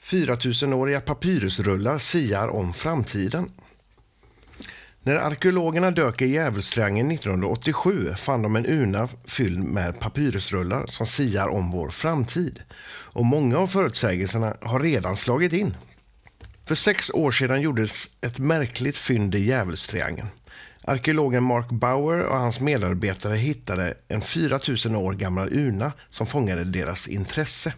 4000-åriga 0.02 1.00
papyrusrullar 1.00 1.98
siar 1.98 2.48
om 2.48 2.72
framtiden. 2.72 3.50
När 5.02 5.16
arkeologerna 5.16 5.90
dök 5.90 6.22
i 6.22 6.26
Djävulstriangeln 6.26 7.10
1987 7.10 8.14
fann 8.14 8.42
de 8.42 8.56
en 8.56 8.66
urna 8.66 9.08
fylld 9.24 9.64
med 9.64 10.00
papyrusrullar 10.00 10.86
som 10.86 11.06
siar 11.06 11.48
om 11.48 11.70
vår 11.70 11.88
framtid. 11.90 12.62
Och 13.12 13.24
många 13.24 13.58
av 13.58 13.66
förutsägelserna 13.66 14.56
har 14.62 14.80
redan 14.80 15.16
slagit 15.16 15.52
in. 15.52 15.76
För 16.64 16.74
sex 16.74 17.10
år 17.10 17.30
sedan 17.30 17.60
gjordes 17.60 18.10
ett 18.20 18.38
märkligt 18.38 18.96
fynd 18.96 19.34
i 19.34 19.38
Djävulstriangeln. 19.38 20.28
Arkeologen 20.90 21.42
Mark 21.42 21.70
Bauer 21.70 22.18
och 22.18 22.36
hans 22.36 22.60
medarbetare 22.60 23.36
hittade 23.36 23.94
en 24.08 24.20
4000 24.20 24.96
år 24.96 25.12
gammal 25.12 25.52
urna 25.52 25.92
som 26.08 26.26
fångade 26.26 26.64
deras 26.64 27.08
intresse. 27.08 27.74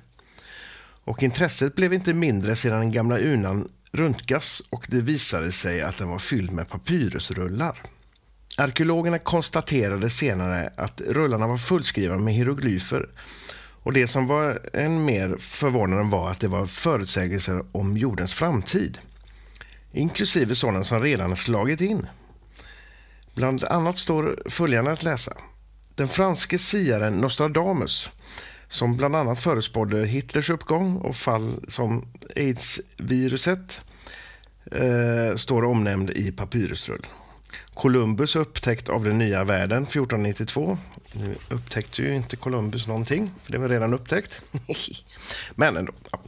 Och 1.04 1.22
intresset 1.22 1.74
blev 1.74 1.92
inte 1.92 2.14
mindre 2.14 2.56
sedan 2.56 2.80
den 2.80 2.92
gamla 2.92 3.18
urnan 3.18 3.68
röntgas 3.92 4.62
och 4.70 4.86
det 4.88 5.00
visade 5.00 5.52
sig 5.52 5.82
att 5.82 5.96
den 5.96 6.08
var 6.08 6.18
fylld 6.18 6.52
med 6.52 6.68
papyrusrullar. 6.68 7.82
Arkeologerna 8.58 9.18
konstaterade 9.18 10.10
senare 10.10 10.72
att 10.76 11.00
rullarna 11.00 11.46
var 11.46 11.56
fullskrivna 11.56 12.18
med 12.18 12.34
hieroglyfer 12.34 13.08
och 13.82 13.92
det 13.92 14.06
som 14.06 14.26
var 14.26 14.60
än 14.72 15.04
mer 15.04 15.36
förvånande 15.38 16.10
var 16.10 16.30
att 16.30 16.40
det 16.40 16.48
var 16.48 16.66
förutsägelser 16.66 17.64
om 17.72 17.96
jordens 17.96 18.34
framtid. 18.34 18.98
inklusive 19.92 20.54
sådana 20.54 20.84
som 20.84 21.00
redan 21.00 21.36
slagit 21.36 21.80
in. 21.80 22.06
Bland 23.34 23.64
annat 23.64 23.98
står 23.98 24.42
följande 24.46 24.92
att 24.92 25.02
läsa. 25.02 25.32
Den 25.94 26.08
franske 26.08 26.58
siaren 26.58 27.16
Nostradamus, 27.16 28.10
som 28.68 28.96
bland 28.96 29.16
annat 29.16 29.38
förutspådde 29.38 30.06
Hitlers 30.06 30.50
uppgång 30.50 30.96
och 30.96 31.16
fall 31.16 31.64
som 31.68 32.04
aids-viruset, 32.36 33.80
eh, 34.72 35.36
står 35.36 35.64
omnämnd 35.64 36.10
i 36.10 36.32
papyrusrull. 36.32 37.06
Columbus 37.74 38.36
upptäckt 38.36 38.88
av 38.88 39.04
den 39.04 39.18
nya 39.18 39.44
världen 39.44 39.86
1492. 39.86 40.78
Nu 41.12 41.34
upptäckte 41.48 42.02
ju 42.02 42.14
inte 42.14 42.36
Columbus 42.36 42.86
någonting, 42.86 43.30
för 43.44 43.52
det 43.52 43.58
var 43.58 43.68
redan 43.68 43.94
upptäckt. 43.94 44.42
Men 45.54 45.76
ändå. 45.76 45.92
Ja. 46.10 46.22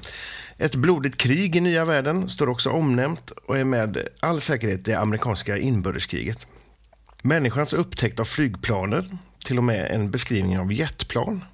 Ett 0.58 0.74
blodigt 0.74 1.16
krig 1.16 1.56
i 1.56 1.60
nya 1.60 1.84
världen 1.84 2.28
står 2.28 2.48
också 2.48 2.70
omnämnt 2.70 3.30
och 3.30 3.58
är 3.58 3.64
med 3.64 4.08
all 4.20 4.40
säkerhet 4.40 4.84
det 4.84 4.94
amerikanska 4.94 5.58
inbördeskriget. 5.58 6.46
Människans 7.26 7.72
upptäckt 7.72 8.20
av 8.20 8.24
flygplanen, 8.24 9.18
till 9.44 9.58
och 9.58 9.64
med 9.64 9.90
en 9.90 10.10
beskrivning 10.10 10.58
av 10.58 10.72
jetplan. 10.72 11.44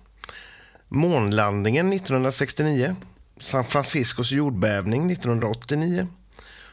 Månlandningen 0.88 1.92
1969. 1.92 2.96
San 3.40 3.64
Franciscos 3.64 4.32
jordbävning 4.32 5.10
1989. 5.10 6.06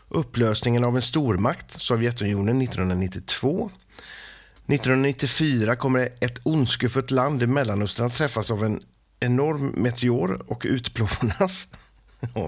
Upplösningen 0.10 0.84
av 0.84 0.96
en 0.96 1.02
stormakt, 1.02 1.82
Sovjetunionen 1.82 2.62
1992. 2.62 3.72
1994 4.68 5.76
kommer 5.76 6.10
ett 6.20 6.40
ondskefullt 6.44 7.12
land 7.12 7.44
i 7.44 7.48
Mellanöstern 7.48 8.06
att 8.06 8.14
träffas 8.14 8.52
av 8.52 8.66
en 8.66 8.82
enorm 9.20 9.68
meteor 9.68 10.46
och 10.48 10.64
utplånas. 10.70 11.68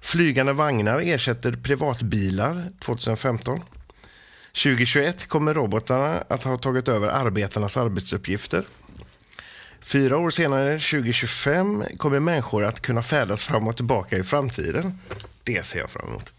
Flygande 0.00 0.52
vagnar 0.52 1.00
ersätter 1.00 1.52
privatbilar 1.52 2.70
2015. 2.80 3.60
2021 4.52 5.26
kommer 5.26 5.54
robotarna 5.54 6.24
att 6.28 6.44
ha 6.44 6.58
tagit 6.58 6.88
över 6.88 7.08
arbetarnas 7.08 7.76
arbetsuppgifter. 7.76 8.64
Fyra 9.80 10.18
år 10.18 10.30
senare, 10.30 10.78
2025, 10.78 11.84
kommer 11.96 12.20
människor 12.20 12.64
att 12.64 12.80
kunna 12.80 13.02
färdas 13.02 13.44
fram 13.44 13.68
och 13.68 13.76
tillbaka 13.76 14.16
i 14.16 14.22
framtiden. 14.22 14.98
Det 15.44 15.66
ser 15.66 15.78
jag 15.78 15.90
fram 15.90 16.08
emot. 16.08 16.32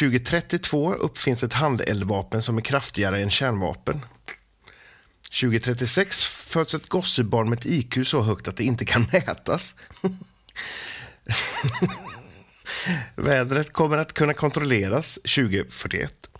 2032 0.00 0.94
uppfinns 0.94 1.42
ett 1.42 1.52
handeldvapen 1.52 2.42
som 2.42 2.56
är 2.58 2.62
kraftigare 2.62 3.22
än 3.22 3.30
kärnvapen. 3.30 4.00
2036 5.40 6.24
föds 6.24 6.74
ett 6.74 6.88
gossebarn 6.88 7.48
med 7.50 7.58
ett 7.58 7.66
IQ 7.66 8.06
så 8.06 8.20
högt 8.22 8.48
att 8.48 8.56
det 8.56 8.64
inte 8.64 8.84
kan 8.84 9.06
mätas. 9.12 9.74
Vädret 13.14 13.72
kommer 13.72 13.98
att 13.98 14.12
kunna 14.12 14.34
kontrolleras 14.34 15.14
2041. 15.14 16.30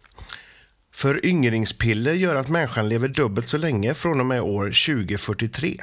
Föryngringspiller 0.94 2.14
gör 2.14 2.36
att 2.36 2.48
människan 2.48 2.88
lever 2.88 3.08
dubbelt 3.08 3.48
så 3.48 3.58
länge 3.58 3.94
från 3.94 4.20
och 4.20 4.26
med 4.26 4.42
år 4.42 4.64
2043. 4.64 5.80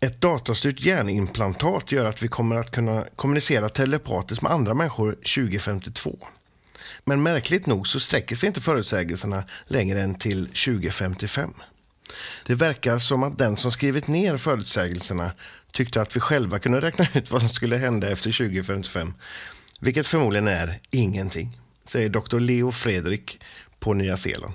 Ett 0.00 0.20
datastyrt 0.20 0.80
hjärnimplantat 0.80 1.92
gör 1.92 2.04
att 2.04 2.22
vi 2.22 2.28
kommer 2.28 2.56
att 2.56 2.70
kunna 2.70 3.06
kommunicera 3.16 3.68
telepatiskt 3.68 4.42
med 4.42 4.52
andra 4.52 4.74
människor 4.74 5.12
2052. 5.12 6.18
Men 7.04 7.22
märkligt 7.22 7.66
nog 7.66 7.86
så 7.86 8.00
sträcker 8.00 8.36
sig 8.36 8.46
inte 8.46 8.60
förutsägelserna 8.60 9.44
längre 9.66 10.02
än 10.02 10.14
till 10.14 10.46
2055. 10.46 11.54
Det 12.46 12.54
verkar 12.54 12.98
som 12.98 13.22
att 13.22 13.38
den 13.38 13.56
som 13.56 13.72
skrivit 13.72 14.08
ner 14.08 14.36
förutsägelserna 14.36 15.32
tyckte 15.72 16.02
att 16.02 16.16
vi 16.16 16.20
själva 16.20 16.58
kunde 16.58 16.80
räkna 16.80 17.06
ut 17.12 17.30
vad 17.30 17.40
som 17.40 17.50
skulle 17.50 17.76
hända 17.76 18.10
efter 18.10 18.32
2055. 18.32 19.14
Vilket 19.80 20.06
förmodligen 20.06 20.48
är 20.48 20.78
ingenting, 20.90 21.58
säger 21.84 22.08
doktor 22.08 22.40
Leo 22.40 22.72
Fredrik 22.72 23.40
på 23.84 23.94
Nya 23.94 24.16
Zeeland. 24.16 24.54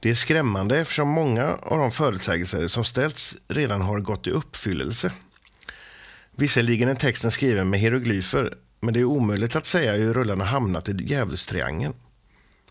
Det 0.00 0.10
är 0.10 0.14
skrämmande 0.14 0.78
eftersom 0.78 1.08
många 1.08 1.54
av 1.62 1.78
de 1.78 1.92
förutsägelser 1.92 2.66
som 2.66 2.84
ställts 2.84 3.36
redan 3.48 3.80
har 3.80 4.00
gått 4.00 4.26
i 4.26 4.30
uppfyllelse. 4.30 5.12
Visserligen 6.36 6.88
är 6.88 6.94
texten 6.94 7.30
skriven 7.30 7.70
med 7.70 7.80
hieroglyfer, 7.80 8.54
men 8.80 8.94
det 8.94 9.00
är 9.00 9.04
omöjligt 9.04 9.56
att 9.56 9.66
säga 9.66 9.92
hur 9.92 10.14
rullarna 10.14 10.44
hamnat 10.44 10.88
i 10.88 10.92
djävulstriangeln. 10.92 11.94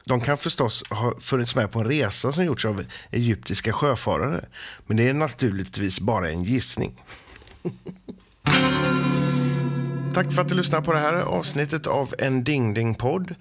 De 0.05 0.21
kan 0.21 0.37
förstås 0.37 0.83
ha 0.89 1.19
funnits 1.19 1.55
med 1.55 1.71
på 1.71 1.79
en 1.79 1.87
resa 1.87 2.31
som 2.31 2.45
gjorts 2.45 2.65
av 2.65 2.85
egyptiska 3.11 3.73
sjöfarare, 3.73 4.45
men 4.87 4.97
det 4.97 5.09
är 5.09 5.13
naturligtvis 5.13 5.99
bara 5.99 6.29
en 6.29 6.43
gissning. 6.43 7.03
Tack 10.13 10.33
för 10.33 10.41
att 10.41 10.49
du 10.49 10.55
lyssnade 10.55 10.85
på 10.85 10.93
det 10.93 10.99
här 10.99 11.13
avsnittet 11.13 11.87
av 11.87 12.15
En 12.17 12.43
Ding 12.43 12.73
Ding 12.73 12.95
Podd. 12.95 13.35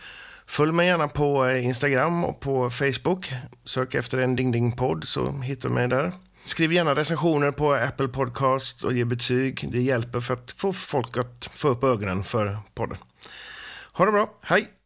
Följ 0.49 0.73
mig 0.73 0.87
gärna 0.87 1.09
på 1.09 1.47
eh, 1.47 1.65
Instagram 1.67 2.25
och 2.25 2.41
på 2.41 2.71
Facebook. 2.71 3.33
Sök 3.65 3.95
efter 3.95 4.19
En 4.19 4.37
Ding 4.37 4.53
Ding 4.53 4.77
Podd 4.77 5.05
så 5.05 5.33
hittar 5.33 5.69
du 5.69 5.75
mig 5.75 5.89
där. 5.89 6.13
Skriv 6.45 6.73
gärna 6.73 6.95
recensioner 6.95 7.51
på 7.51 7.75
Apple 7.75 8.09
Podcast 8.09 8.85
och 8.85 8.93
ge 8.93 9.05
betyg. 9.05 9.69
Det 9.73 9.81
hjälper 9.81 10.21
för 10.21 10.35
att 10.35 10.51
få 10.51 10.73
folk 10.73 11.19
att 11.19 11.51
få 11.55 11.69
upp 11.69 11.85
ögonen 11.85 12.25
för 12.25 12.59
podden. 12.75 12.99
Ha 13.93 14.05
det 14.05 14.13
bra. 14.13 14.31
Hej! 14.43 14.78